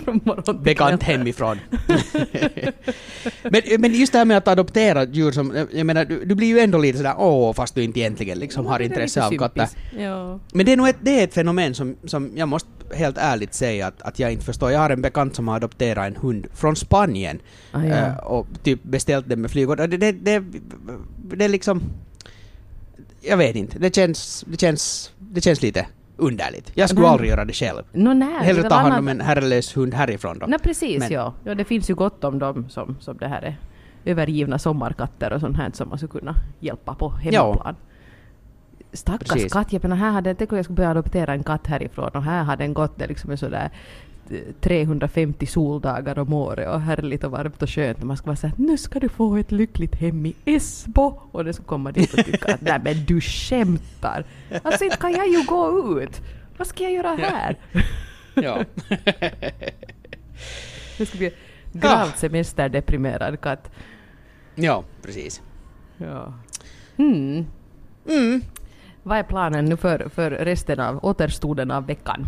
Från 0.04 0.20
morgon 0.24 0.44
till 0.44 0.56
bekant 0.56 1.04
hemifrån. 1.04 1.58
men, 3.44 3.62
men 3.80 3.94
just 3.94 4.12
det 4.12 4.18
här 4.18 4.26
med 4.26 4.38
att 4.38 4.48
adoptera 4.48 5.04
djur 5.04 5.32
som, 5.32 5.66
jag 5.72 5.86
menar, 5.86 6.06
du, 6.06 6.26
du 6.26 6.36
blir 6.36 6.48
ju 6.48 6.60
ändå 6.60 6.78
lite 6.78 6.98
sådär 6.98 7.14
åh, 7.18 7.54
fast 7.54 7.76
du 7.76 7.84
inte 7.84 8.00
egentligen 8.00 8.40
liksom 8.40 8.66
har 8.66 8.80
intresse 8.80 9.26
av 9.26 9.32
katter. 9.32 9.68
Ja. 9.98 10.40
Men 10.54 10.66
det 10.66 10.74
är 10.74 10.78
nog 10.78 10.88
ett, 10.90 10.98
det 11.02 11.20
är 11.20 11.24
ett 11.24 11.34
fenomen 11.34 11.74
som, 11.76 11.96
som 12.04 12.32
jag 12.36 12.48
måste 12.48 12.70
helt 12.96 13.18
ärligt 13.18 13.54
säga 13.54 13.88
att, 13.88 14.02
att 14.02 14.20
jag 14.20 14.32
inte 14.32 14.46
förstår. 14.46 14.72
Jag 14.72 14.80
har 14.80 14.90
en 14.90 15.02
bekant 15.02 15.36
som 15.36 15.48
har 15.48 15.56
adopterat 15.56 16.08
en 16.08 16.16
hund 16.16 16.48
från 16.54 16.76
Spanien 16.76 17.40
Ah, 17.72 17.84
ja. 17.84 17.96
eh, 17.96 18.18
och 18.18 18.48
typ 18.64 18.84
beställt 18.84 19.30
den 19.30 19.42
med 19.42 19.52
flyg. 19.52 19.68
Det, 19.68 19.88
det, 19.88 20.12
det, 20.12 20.44
det 21.34 21.46
är 21.46 21.50
liksom... 21.50 21.82
Jag 23.22 23.38
vet 23.38 23.56
inte, 23.56 23.80
det 23.80 23.96
känns, 23.96 24.46
det 24.48 24.60
känns, 24.60 25.12
det 25.20 25.42
känns 25.42 25.62
lite 25.62 25.88
underligt. 26.18 26.72
Jag 26.74 26.90
skulle 26.90 27.02
Men- 27.02 27.12
aldrig 27.12 27.30
göra 27.30 27.46
det 27.46 27.54
själv. 27.54 27.82
Nå, 27.92 28.14
nej, 28.14 28.30
Hellre 28.46 28.70
ta 28.70 28.76
hand 28.76 28.94
om 29.00 29.08
en 29.08 29.22
herrelös 29.22 29.78
hund 29.78 29.94
härifrån 29.94 30.40
då. 30.40 30.46
Nej, 30.46 30.60
precis 30.60 31.00
Men- 31.00 31.12
ja. 31.12 31.34
ja. 31.44 31.56
Det 31.56 31.64
finns 31.66 31.90
ju 31.90 31.96
gott 31.96 32.24
om 32.24 32.40
dem 32.40 32.70
som, 32.70 32.98
som 33.00 33.18
det 33.18 33.28
här 33.28 33.42
är 33.42 33.58
övergivna 34.06 34.60
sommarkatter 34.60 35.34
och 35.34 35.40
sånt 35.42 35.58
här 35.58 35.72
som 35.74 35.90
man 35.90 35.98
skulle 35.98 36.12
kunna 36.20 36.36
hjälpa 36.60 36.94
på 36.96 37.10
hemmaplan. 37.10 37.76
Stackars 38.94 39.30
Precis. 39.30 39.54
katt, 39.54 39.74
jag 39.74 39.84
menar 39.84 39.96
här 39.96 40.12
hade, 40.12 40.36
tänk 40.36 40.52
om 40.52 40.56
jag 40.58 40.66
skulle 40.66 40.76
börja 40.76 40.90
adoptera 40.90 41.34
en 41.34 41.44
katt 41.44 41.68
härifrån 41.68 42.10
och 42.10 42.24
här 42.24 42.44
hade 42.44 42.64
den 42.64 42.74
gått 42.74 42.98
det 43.00 43.08
liksom 43.08 43.32
en 43.32 43.38
sådär 43.38 43.70
eh, 44.30 44.40
350 44.62 45.46
soldagar 45.46 46.20
om 46.20 46.34
året 46.34 46.70
och 46.70 46.82
härligt 46.82 47.24
och 47.24 47.32
varmt 47.32 47.62
och 47.62 47.70
skönt 47.70 48.04
man 48.04 48.18
ska 48.18 48.26
vara 48.26 48.36
såhär 48.36 48.56
nu 48.58 48.78
ska 48.78 49.00
du 49.00 49.10
få 49.10 49.38
ett 49.38 49.52
lyckligt 49.52 49.96
hem 49.96 50.26
i 50.26 50.36
Esbo 50.46 51.22
och 51.32 51.46
den 51.46 51.54
ska 51.54 51.64
komma 51.64 51.92
dit 51.92 52.14
och 52.14 52.26
tycka 52.26 52.54
att 52.54 52.62
nej 52.62 52.80
men 52.84 53.06
du 53.06 53.22
skämtar. 53.22 54.26
Alltså 54.64 54.84
inte 54.84 54.98
kan 54.98 55.12
jag 55.12 55.28
ju 55.28 55.46
gå 55.46 56.02
ut. 56.02 56.22
Vad 56.58 56.68
ska 56.68 56.84
jag 56.84 56.94
göra 56.94 57.16
här? 57.16 57.56
ja. 58.34 58.64
Det 60.98 61.06
ska 61.06 61.18
bli 61.18 61.34
gravt 61.74 62.18
semesterdeprimerad 62.18 63.42
katt. 63.42 63.72
ja, 64.56 64.84
precis. 65.02 65.42
Ja. 65.98 66.34
Hmm. 66.98 67.46
Mm. 68.10 68.42
Vad 69.04 69.18
är 69.18 69.24
planen 69.24 69.66
nu 69.66 69.78
för, 69.78 70.10
för 70.16 70.32
resten 70.32 70.80
av 70.80 71.06
återstoden 71.06 71.72
av 71.72 71.86
veckan? 71.86 72.28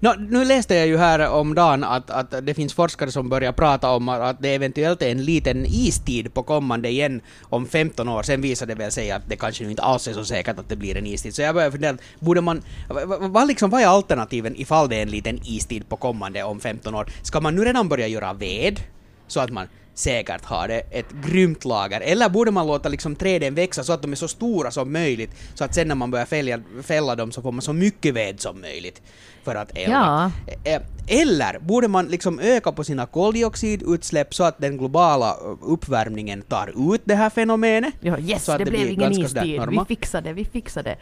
Nå, 0.00 0.14
nu 0.18 0.44
läste 0.44 0.74
jag 0.74 0.86
ju 0.86 0.96
här 0.96 1.28
om 1.28 1.54
dagen 1.54 1.84
att, 1.84 2.10
att 2.10 2.46
det 2.46 2.54
finns 2.54 2.74
forskare 2.74 3.10
som 3.10 3.28
börjar 3.28 3.52
prata 3.52 3.90
om 3.90 4.08
att, 4.08 4.42
det 4.42 4.54
eventuellt 4.54 5.02
är 5.02 5.10
en 5.10 5.24
liten 5.24 5.66
istid 5.66 6.34
på 6.34 6.42
kommande 6.42 6.88
igen 6.88 7.20
om 7.42 7.66
15 7.66 8.08
år. 8.08 8.22
Sen 8.22 8.40
visar 8.40 8.66
det 8.66 8.74
väl 8.74 8.92
sig 8.92 9.10
att 9.10 9.28
det 9.28 9.36
kanske 9.36 9.64
inte 9.64 9.82
alls 9.82 10.08
är 10.08 10.12
så 10.12 10.24
säkert 10.24 10.58
att 10.58 10.68
det 10.68 10.76
blir 10.76 10.96
en 10.96 11.06
istid. 11.06 11.34
Så 11.34 11.42
jag 11.42 11.54
börjar 11.54 11.70
fundera, 11.70 11.96
borde 12.18 12.40
man... 12.40 12.62
Vad, 12.88 13.30
vad 13.30 13.46
liksom, 13.48 13.70
vad 13.70 13.82
är 13.82 13.86
alternativen 13.86 14.56
ifall 14.56 14.88
det 14.88 14.96
är 14.96 15.02
en 15.02 15.10
liten 15.10 15.40
istid 15.44 15.88
på 15.88 15.96
kommande 15.96 16.42
om 16.42 16.60
15 16.60 16.94
år? 16.94 17.06
Ska 17.22 17.40
man 17.40 17.54
nu 17.54 17.64
redan 17.64 17.88
börja 17.88 18.06
göra 18.06 18.32
ved? 18.32 18.80
Så 19.26 19.40
att 19.40 19.50
man 19.50 19.68
säkert 19.94 20.44
har 20.44 20.68
det 20.68 20.80
ett 20.90 21.12
grymt 21.26 21.64
lager. 21.64 22.00
Eller 22.00 22.28
borde 22.28 22.50
man 22.50 22.66
låta 22.66 22.88
liksom 22.88 23.16
träden 23.16 23.54
växa 23.54 23.84
så 23.84 23.92
att 23.92 24.02
de 24.02 24.12
är 24.12 24.16
så 24.16 24.28
stora 24.28 24.70
som 24.70 24.92
möjligt 24.92 25.30
så 25.54 25.64
att 25.64 25.74
sen 25.74 25.88
när 25.88 25.94
man 25.94 26.10
börjar 26.10 26.26
fälla, 26.26 26.58
fälla 26.82 27.14
dem 27.16 27.32
så 27.32 27.42
får 27.42 27.52
man 27.52 27.62
så 27.62 27.72
mycket 27.72 28.14
ved 28.14 28.40
som 28.40 28.60
möjligt 28.60 29.02
för 29.44 29.54
att 29.54 29.70
elda. 29.78 30.32
Ja. 30.64 30.70
Eh, 30.70 30.80
Eller 31.22 31.58
borde 31.58 31.88
man 31.88 32.06
liksom 32.06 32.38
öka 32.40 32.72
på 32.72 32.84
sina 32.84 33.06
koldioxidutsläpp 33.06 34.34
så 34.34 34.44
att 34.44 34.58
den 34.58 34.78
globala 34.78 35.28
eh, 35.30 35.36
uppvärmningen 35.60 36.42
tar 36.42 36.94
ut 36.94 37.00
det 37.04 37.14
här 37.14 37.30
fenomenet? 37.30 37.94
Ja, 38.00 38.18
yes, 38.18 38.44
så 38.44 38.52
att 38.52 38.58
det, 38.58 38.64
blev 38.64 38.80
blir 38.80 38.90
ingen 38.92 39.12
istid. 39.12 39.62
Vi 39.70 39.80
fixar 39.88 40.20
det, 40.22 40.32
vi 40.32 40.44
fixar 40.44 40.82
det. 40.82 40.96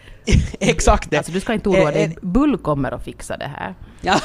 Exakt 0.61 1.11
det. 1.11 1.17
Alltså 1.17 1.33
du 1.33 1.41
ska 1.41 1.55
inte 1.55 1.69
oroa 1.69 1.89
Eh, 1.89 1.95
dig. 1.95 2.05
eh, 2.05 2.11
Bull 2.29 2.59
kommer 2.59 2.93
att 2.93 3.05
fixa 3.05 3.37
det 3.37 3.51
här. 3.57 3.75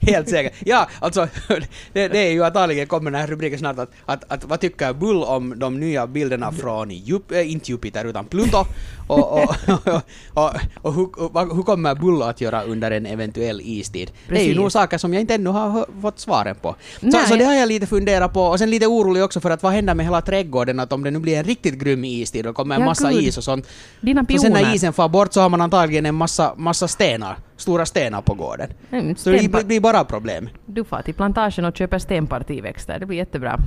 Helt 0.00 0.28
säkert. 0.28 0.52
Ja, 0.64 0.88
alltså 1.00 1.28
det, 1.92 2.08
det 2.08 2.18
är 2.18 2.30
ju 2.32 2.44
antagligen 2.44 2.86
kommer 2.86 3.10
den 3.10 3.20
här 3.20 3.26
rubriken 3.26 3.45
snart 3.58 3.78
att, 3.78 3.90
att, 4.06 4.24
att 4.32 4.44
vad 4.44 4.60
tycker 4.60 4.92
Bull 4.92 5.22
om 5.22 5.58
de 5.58 5.80
nya 5.80 6.06
bilderna 6.06 6.52
från 6.52 6.90
Jup, 6.90 7.32
äh, 7.32 7.52
inte 7.52 7.70
Jupiter 7.70 8.04
utan 8.04 8.24
Pluto 8.24 8.58
och, 9.06 9.32
och, 9.32 9.54
och, 9.68 10.02
och, 10.34 10.50
och 10.82 10.94
hur, 10.94 11.54
hur 11.54 11.62
kommer 11.62 11.94
Bull 11.94 12.22
att 12.22 12.40
göra 12.40 12.62
under 12.62 12.90
en 12.90 13.06
eventuell 13.06 13.60
istid? 13.64 14.10
Det 14.28 14.34
är 14.34 14.38
ju 14.38 14.44
Precis. 14.44 14.56
nog 14.56 14.72
saker 14.72 14.98
som 14.98 15.14
jag 15.14 15.20
inte 15.20 15.34
ännu 15.34 15.50
har 15.50 15.86
fått 16.02 16.18
svaren 16.20 16.56
på. 16.62 16.74
Så, 17.00 17.06
Nej. 17.06 17.26
så 17.28 17.36
det 17.36 17.44
har 17.44 17.54
jag 17.54 17.68
lite 17.68 17.86
funderat 17.86 18.32
på 18.32 18.42
och 18.42 18.58
sen 18.58 18.70
lite 18.70 18.86
orolig 18.86 19.22
också 19.24 19.40
för 19.40 19.50
att 19.50 19.62
vad 19.62 19.72
händer 19.72 19.94
med 19.94 20.06
hela 20.06 20.20
trädgården 20.20 20.80
att 20.80 20.92
om 20.92 21.02
det 21.04 21.10
nu 21.10 21.18
blir 21.18 21.36
en 21.38 21.44
riktigt 21.44 21.74
grym 21.78 22.04
istid 22.04 22.46
och 22.46 22.54
kommer 22.54 22.74
en 22.74 22.80
Ja, 22.80 22.86
massa 22.86 23.12
gud. 23.12 23.22
is 23.22 23.38
och 23.38 23.44
sånt 23.44 23.68
Dina 24.00 24.24
så 24.30 24.38
sen 24.38 24.52
när 24.52 24.58
pioner. 24.60 24.74
isen 24.74 24.92
far 24.92 25.08
bort 25.08 25.32
så 25.32 25.40
har 25.40 25.48
man 25.48 25.60
antagligen 25.60 26.06
en 26.06 26.14
massa, 26.14 26.54
massa 26.56 26.88
stenar, 26.88 27.36
stora 27.56 27.86
stenar 27.86 28.22
på 28.22 28.34
gården. 28.34 28.68
Mm, 28.90 29.16
Så 29.16 29.30
det 29.30 29.64
blir, 29.66 29.80
bara 29.80 30.04
problem. 30.04 30.48
Du 30.66 30.84
får 30.84 31.02
till 31.02 31.14
plantagen 31.14 31.64
och 31.64 31.76
köper 31.76 31.98
stenpartiväxter. 31.98 32.98
Det 32.98 33.06
blir 33.06 33.18
jättebra. 33.18 33.58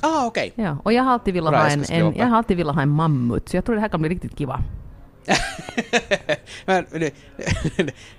Ah, 0.00 0.26
okej. 0.26 0.52
Ja, 0.54 0.76
och 0.84 0.92
jag 0.92 1.02
har 1.02 1.12
alltid 1.12 1.34
velat 1.34 1.54
ha 1.54 1.66
en, 1.68 1.84
en, 1.90 2.14
jag 2.16 2.26
har 2.26 2.36
alltid 2.36 2.56
velat 2.56 2.74
ha 2.74 2.82
en 2.82 2.88
mammut, 2.88 3.48
så 3.48 3.56
jag 3.56 3.64
tror 3.64 3.74
det 3.74 3.80
här 3.80 3.88
kan 3.88 4.00
bli 4.00 4.10
riktigt 4.10 4.38
kiva. 4.38 4.60
Men 6.66 6.86
du, 6.90 7.10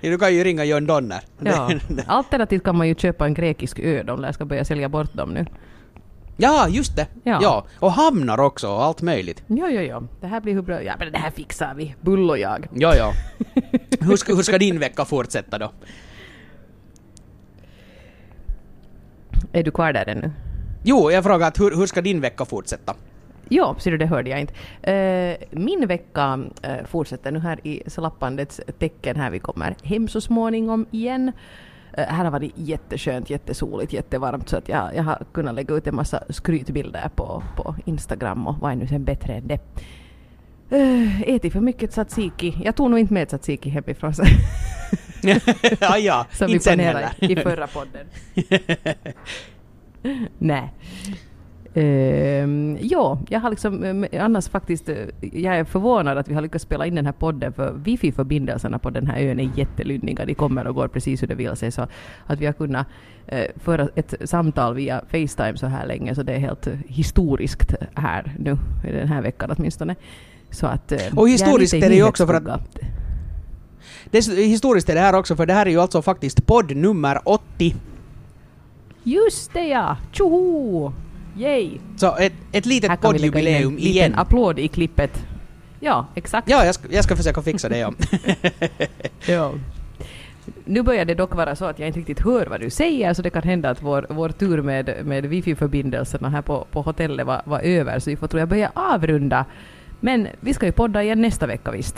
du 0.00 0.18
kan 0.18 0.34
ju 0.34 0.44
ringa 0.44 0.64
John 0.64 0.86
Donner. 0.86 1.20
Ja. 1.44 1.70
Alternativt 2.06 2.64
kan 2.64 2.76
man 2.76 2.88
ju 2.88 2.94
köpa 2.94 3.26
en 3.26 3.34
grekisk 3.34 3.78
ö, 3.78 4.02
de 4.02 4.20
lär 4.20 4.32
ska 4.32 4.44
börja 4.44 4.64
sälja 4.64 4.88
bort 4.88 5.12
dem 5.14 5.30
nu. 5.34 5.46
ja, 6.36 6.68
just 6.68 6.96
det. 6.96 7.06
Ja. 7.22 7.38
Ja. 7.42 7.64
Och 7.80 7.92
hamnar 7.92 8.40
också 8.40 8.68
och 8.68 8.84
allt 8.84 9.02
möjligt. 9.02 9.42
Jo, 9.46 9.66
jo, 9.68 9.80
jo. 9.80 10.08
Det 10.20 10.26
här 10.26 10.40
blir 10.40 10.54
hur 10.54 10.62
bra... 10.62 10.82
Ja, 10.82 10.94
men 10.98 11.12
det 11.12 11.18
här 11.18 11.30
fixar 11.30 11.74
vi. 11.74 11.94
Bull 12.00 12.30
och 12.30 12.38
jag. 12.38 12.66
Ja, 12.72 12.94
ja. 12.96 13.12
hur, 14.00 14.16
ska, 14.16 14.34
hur 14.34 14.42
ska 14.42 14.58
din 14.58 14.78
vecka 14.78 15.04
fortsätta 15.04 15.58
då? 15.58 15.72
Är 19.52 19.62
du 19.62 19.70
kvar 19.70 19.92
där 19.92 20.08
ännu? 20.08 20.30
Jo, 20.84 21.10
jag 21.10 21.24
frågar 21.24 21.48
att 21.48 21.60
hur, 21.60 21.76
hur 21.76 21.86
ska 21.86 22.02
din 22.02 22.20
vecka 22.20 22.44
fortsätta? 22.44 22.94
Ja, 23.48 23.76
ser 23.78 23.90
du, 23.90 23.96
det 23.96 24.06
hörde 24.06 24.30
jag 24.30 24.40
inte. 24.40 24.54
Eh, 24.92 25.36
min 25.50 25.86
vecka 25.86 26.44
eh, 26.62 26.84
fortsätter 26.86 27.32
nu 27.32 27.38
här 27.38 27.66
i 27.66 27.82
slappandets 27.86 28.60
tecken 28.78 29.16
här. 29.16 29.30
Vi 29.30 29.38
kommer 29.38 29.76
hem 29.82 30.08
så 30.08 30.20
småningom 30.20 30.86
igen. 30.90 31.32
Eh, 31.92 32.04
här 32.04 32.24
har 32.24 32.30
varit 32.30 32.52
jätteskönt, 32.54 33.30
jättesoligt, 33.30 33.92
jättevarmt 33.92 34.48
så 34.48 34.56
att 34.56 34.68
jag, 34.68 34.94
jag 34.96 35.02
har 35.02 35.24
kunnat 35.32 35.54
lägga 35.54 35.74
ut 35.74 35.86
en 35.86 35.94
massa 35.94 36.22
skrytbilder 36.28 37.10
på, 37.16 37.42
på 37.56 37.74
Instagram 37.84 38.46
och 38.46 38.56
vad 38.60 38.72
är 38.72 38.76
nu 38.76 38.86
sen 38.86 39.04
bättre 39.04 39.34
än 39.34 39.46
det. 39.46 39.58
Uh, 40.74 41.22
ätit 41.22 41.52
för 41.52 41.60
mycket 41.60 41.90
tzatziki. 41.90 42.54
Jag 42.64 42.76
tog 42.76 42.90
nog 42.90 42.98
inte 42.98 43.14
med 43.14 43.28
tzatziki 43.28 43.70
hemifrån 43.70 44.14
så, 44.14 44.22
ja, 45.80 45.98
ja. 45.98 46.26
som 46.32 46.46
vi 46.46 46.52
inte 46.52 46.64
sen 46.64 46.78
planerade 46.78 47.10
i 47.20 47.36
förra 47.36 47.66
podden. 47.66 48.06
Nej. 50.38 50.72
Uh, 51.76 52.76
ja, 52.80 53.18
jag 53.28 53.40
har 53.40 53.50
liksom 53.50 54.04
eh, 54.04 54.24
annars 54.24 54.48
faktiskt, 54.48 54.88
eh, 54.88 54.96
jag 55.20 55.56
är 55.56 55.64
förvånad 55.64 56.18
att 56.18 56.28
vi 56.28 56.34
har 56.34 56.42
lyckats 56.42 56.64
spela 56.64 56.86
in 56.86 56.94
den 56.94 57.06
här 57.06 57.12
podden 57.12 57.52
för 57.52 57.72
wifi-förbindelserna 57.72 58.78
på 58.78 58.90
den 58.90 59.06
här 59.06 59.20
ön 59.20 59.40
är 59.40 59.50
jättelynniga. 59.56 60.24
De 60.24 60.34
kommer 60.34 60.66
och 60.66 60.74
går 60.74 60.88
precis 60.88 61.22
hur 61.22 61.28
det 61.28 61.34
vill 61.34 61.56
sig. 61.56 61.72
Så 61.72 61.86
att 62.26 62.40
vi 62.40 62.46
har 62.46 62.52
kunnat 62.52 62.86
uh, 63.32 63.38
föra 63.56 63.88
ett 63.94 64.14
samtal 64.24 64.74
via 64.74 65.00
Facetime 65.10 65.56
så 65.56 65.66
här 65.66 65.86
länge 65.86 66.14
så 66.14 66.22
det 66.22 66.32
är 66.32 66.38
helt 66.38 66.68
historiskt 66.88 67.74
här 67.94 68.32
nu, 68.38 68.56
den 68.82 69.08
här 69.08 69.22
veckan 69.22 69.54
åtminstone. 69.58 69.96
Så 70.54 70.66
att, 70.66 70.92
uh, 70.92 71.18
och 71.18 71.28
historiskt 71.28 71.74
är, 71.74 71.82
är 71.82 71.88
det 71.88 71.94
ju 71.94 72.04
också 72.04 72.26
för 72.26 72.34
att... 72.34 72.44
Det 74.10 74.18
är, 74.18 74.46
historiskt 74.46 74.88
är 74.88 74.94
det 74.94 75.00
här 75.00 75.14
också 75.14 75.36
för 75.36 75.46
det 75.46 75.52
här 75.52 75.66
är 75.66 75.70
ju 75.70 75.80
alltså 75.80 76.02
faktiskt 76.02 76.46
podd 76.46 76.76
nummer 76.76 77.20
80. 77.24 77.74
Just 79.02 79.52
det 79.52 79.66
ja! 79.66 79.96
Tjoho! 80.12 80.92
Yay! 81.36 81.70
Så 81.96 82.16
ett, 82.16 82.32
ett 82.52 82.66
litet 82.66 83.00
poddjubileum 83.00 83.78
igen. 83.78 84.12
En 84.12 84.18
applåd 84.18 84.58
i 84.58 84.68
klippet. 84.68 85.26
Ja, 85.80 86.06
exakt. 86.14 86.48
Ja, 86.50 86.64
jag 86.64 86.74
ska, 86.74 86.88
jag 86.90 87.04
ska 87.04 87.16
försöka 87.16 87.42
fixa 87.42 87.68
det, 87.68 87.78
ja. 87.78 87.92
ja. 89.26 89.52
Nu 90.64 90.82
börjar 90.82 91.04
det 91.04 91.14
dock 91.14 91.34
vara 91.34 91.56
så 91.56 91.64
att 91.64 91.78
jag 91.78 91.88
inte 91.88 91.98
riktigt 91.98 92.20
hör 92.20 92.46
vad 92.46 92.60
du 92.60 92.70
säger, 92.70 93.14
så 93.14 93.22
det 93.22 93.30
kan 93.30 93.42
hända 93.42 93.70
att 93.70 93.82
vår, 93.82 94.06
vår 94.08 94.28
tur 94.28 94.62
med, 94.62 94.94
med 95.04 95.26
wifi-förbindelserna 95.26 96.28
här 96.28 96.42
på, 96.42 96.66
på 96.70 96.82
hotellet 96.82 97.26
var, 97.26 97.42
var 97.44 97.60
över, 97.60 97.98
så 97.98 98.10
vi 98.10 98.16
får 98.16 98.26
tror 98.26 98.40
jag 98.40 98.48
börja 98.48 98.70
avrunda. 98.74 99.44
Men 100.04 100.28
vi 100.40 100.54
ska 100.54 100.66
ju 100.66 100.72
podda 100.72 101.02
igen 101.02 101.20
nästa 101.20 101.46
vecka 101.46 101.70
visst. 101.70 101.96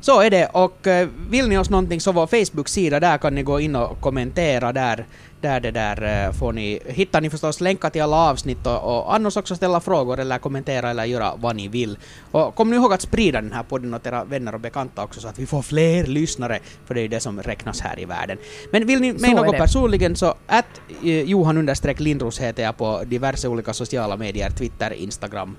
Så 0.00 0.20
är 0.20 0.30
det 0.30 0.46
och 0.46 0.86
eh, 0.86 1.08
vill 1.30 1.48
ni 1.48 1.58
oss 1.58 1.70
någonting 1.70 2.00
så 2.00 2.12
vår 2.12 2.26
Facebook-sida, 2.26 3.00
där 3.00 3.18
kan 3.18 3.34
ni 3.34 3.42
gå 3.42 3.60
in 3.60 3.76
och 3.76 4.00
kommentera 4.00 4.72
där. 4.72 5.06
Där 5.40 5.60
det 5.60 5.70
där 5.70 6.26
eh, 6.26 6.32
får 6.32 6.52
ni, 6.52 6.80
hittar 6.86 7.20
ni 7.20 7.30
förstås 7.30 7.60
länkar 7.60 7.90
till 7.90 8.02
alla 8.02 8.16
avsnitt 8.16 8.66
och, 8.66 8.96
och 8.96 9.14
annars 9.14 9.36
också 9.36 9.56
ställa 9.56 9.80
frågor 9.80 10.20
eller 10.20 10.38
kommentera 10.38 10.90
eller 10.90 11.04
göra 11.04 11.32
vad 11.36 11.56
ni 11.56 11.68
vill. 11.68 11.98
Och 12.32 12.54
kom 12.54 12.70
nu 12.70 12.76
ihåg 12.76 12.92
att 12.92 13.02
sprida 13.02 13.40
den 13.40 13.52
här 13.52 13.62
podden 13.62 13.94
åt 13.94 14.06
era 14.06 14.24
vänner 14.24 14.54
och 14.54 14.60
bekanta 14.60 15.04
också 15.04 15.20
så 15.20 15.28
att 15.28 15.38
vi 15.38 15.46
får 15.46 15.62
fler 15.62 16.06
lyssnare, 16.06 16.58
för 16.86 16.94
det 16.94 17.00
är 17.00 17.02
ju 17.02 17.08
det 17.08 17.20
som 17.20 17.42
räknas 17.42 17.80
här 17.80 18.00
i 18.00 18.04
världen. 18.04 18.38
Men 18.72 18.86
vill 18.86 19.00
ni 19.00 19.12
mig 19.12 19.34
något 19.34 19.56
personligen 19.56 20.16
så 20.16 20.34
att 20.46 20.80
eh, 21.04 21.22
Johan 21.22 21.58
understreck 21.58 22.00
Lindros 22.00 22.40
heter 22.40 22.62
jag 22.62 22.76
på 22.76 23.02
diverse 23.06 23.48
olika 23.48 23.72
sociala 23.72 24.16
medier, 24.16 24.50
Twitter, 24.50 24.92
Instagram, 24.92 25.56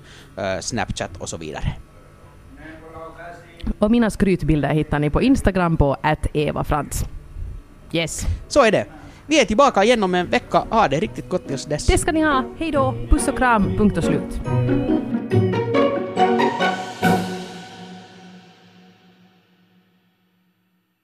Snapchat 0.60 1.10
och 1.18 1.28
så 1.28 1.36
vidare. 1.36 1.74
Och 3.78 3.90
mina 3.90 4.10
skrytbilder 4.10 4.68
hittar 4.68 4.98
ni 4.98 5.10
på 5.10 5.22
Instagram 5.22 5.76
på 5.76 5.96
@evafrans. 6.34 7.04
Yes. 7.92 8.26
Så 8.48 8.64
är 8.64 8.72
det. 8.72 8.86
Vi 9.26 9.40
är 9.40 9.44
tillbaka 9.44 9.84
igen 9.84 10.02
om 10.02 10.14
en 10.14 10.26
vecka. 10.26 10.64
Ha 10.70 10.88
det 10.88 11.00
riktigt 11.00 11.28
gott 11.28 11.48
tills 11.48 11.64
dess. 11.66 11.86
Det 11.86 11.98
ska 11.98 12.12
ni 12.12 12.22
ha. 12.22 12.44
Hej 12.58 12.70
då. 12.70 12.94
Puss 13.10 13.28
och 13.28 13.36
kram. 13.36 13.64
Punkt 13.78 13.98
och 13.98 14.04
slut. 14.04 14.40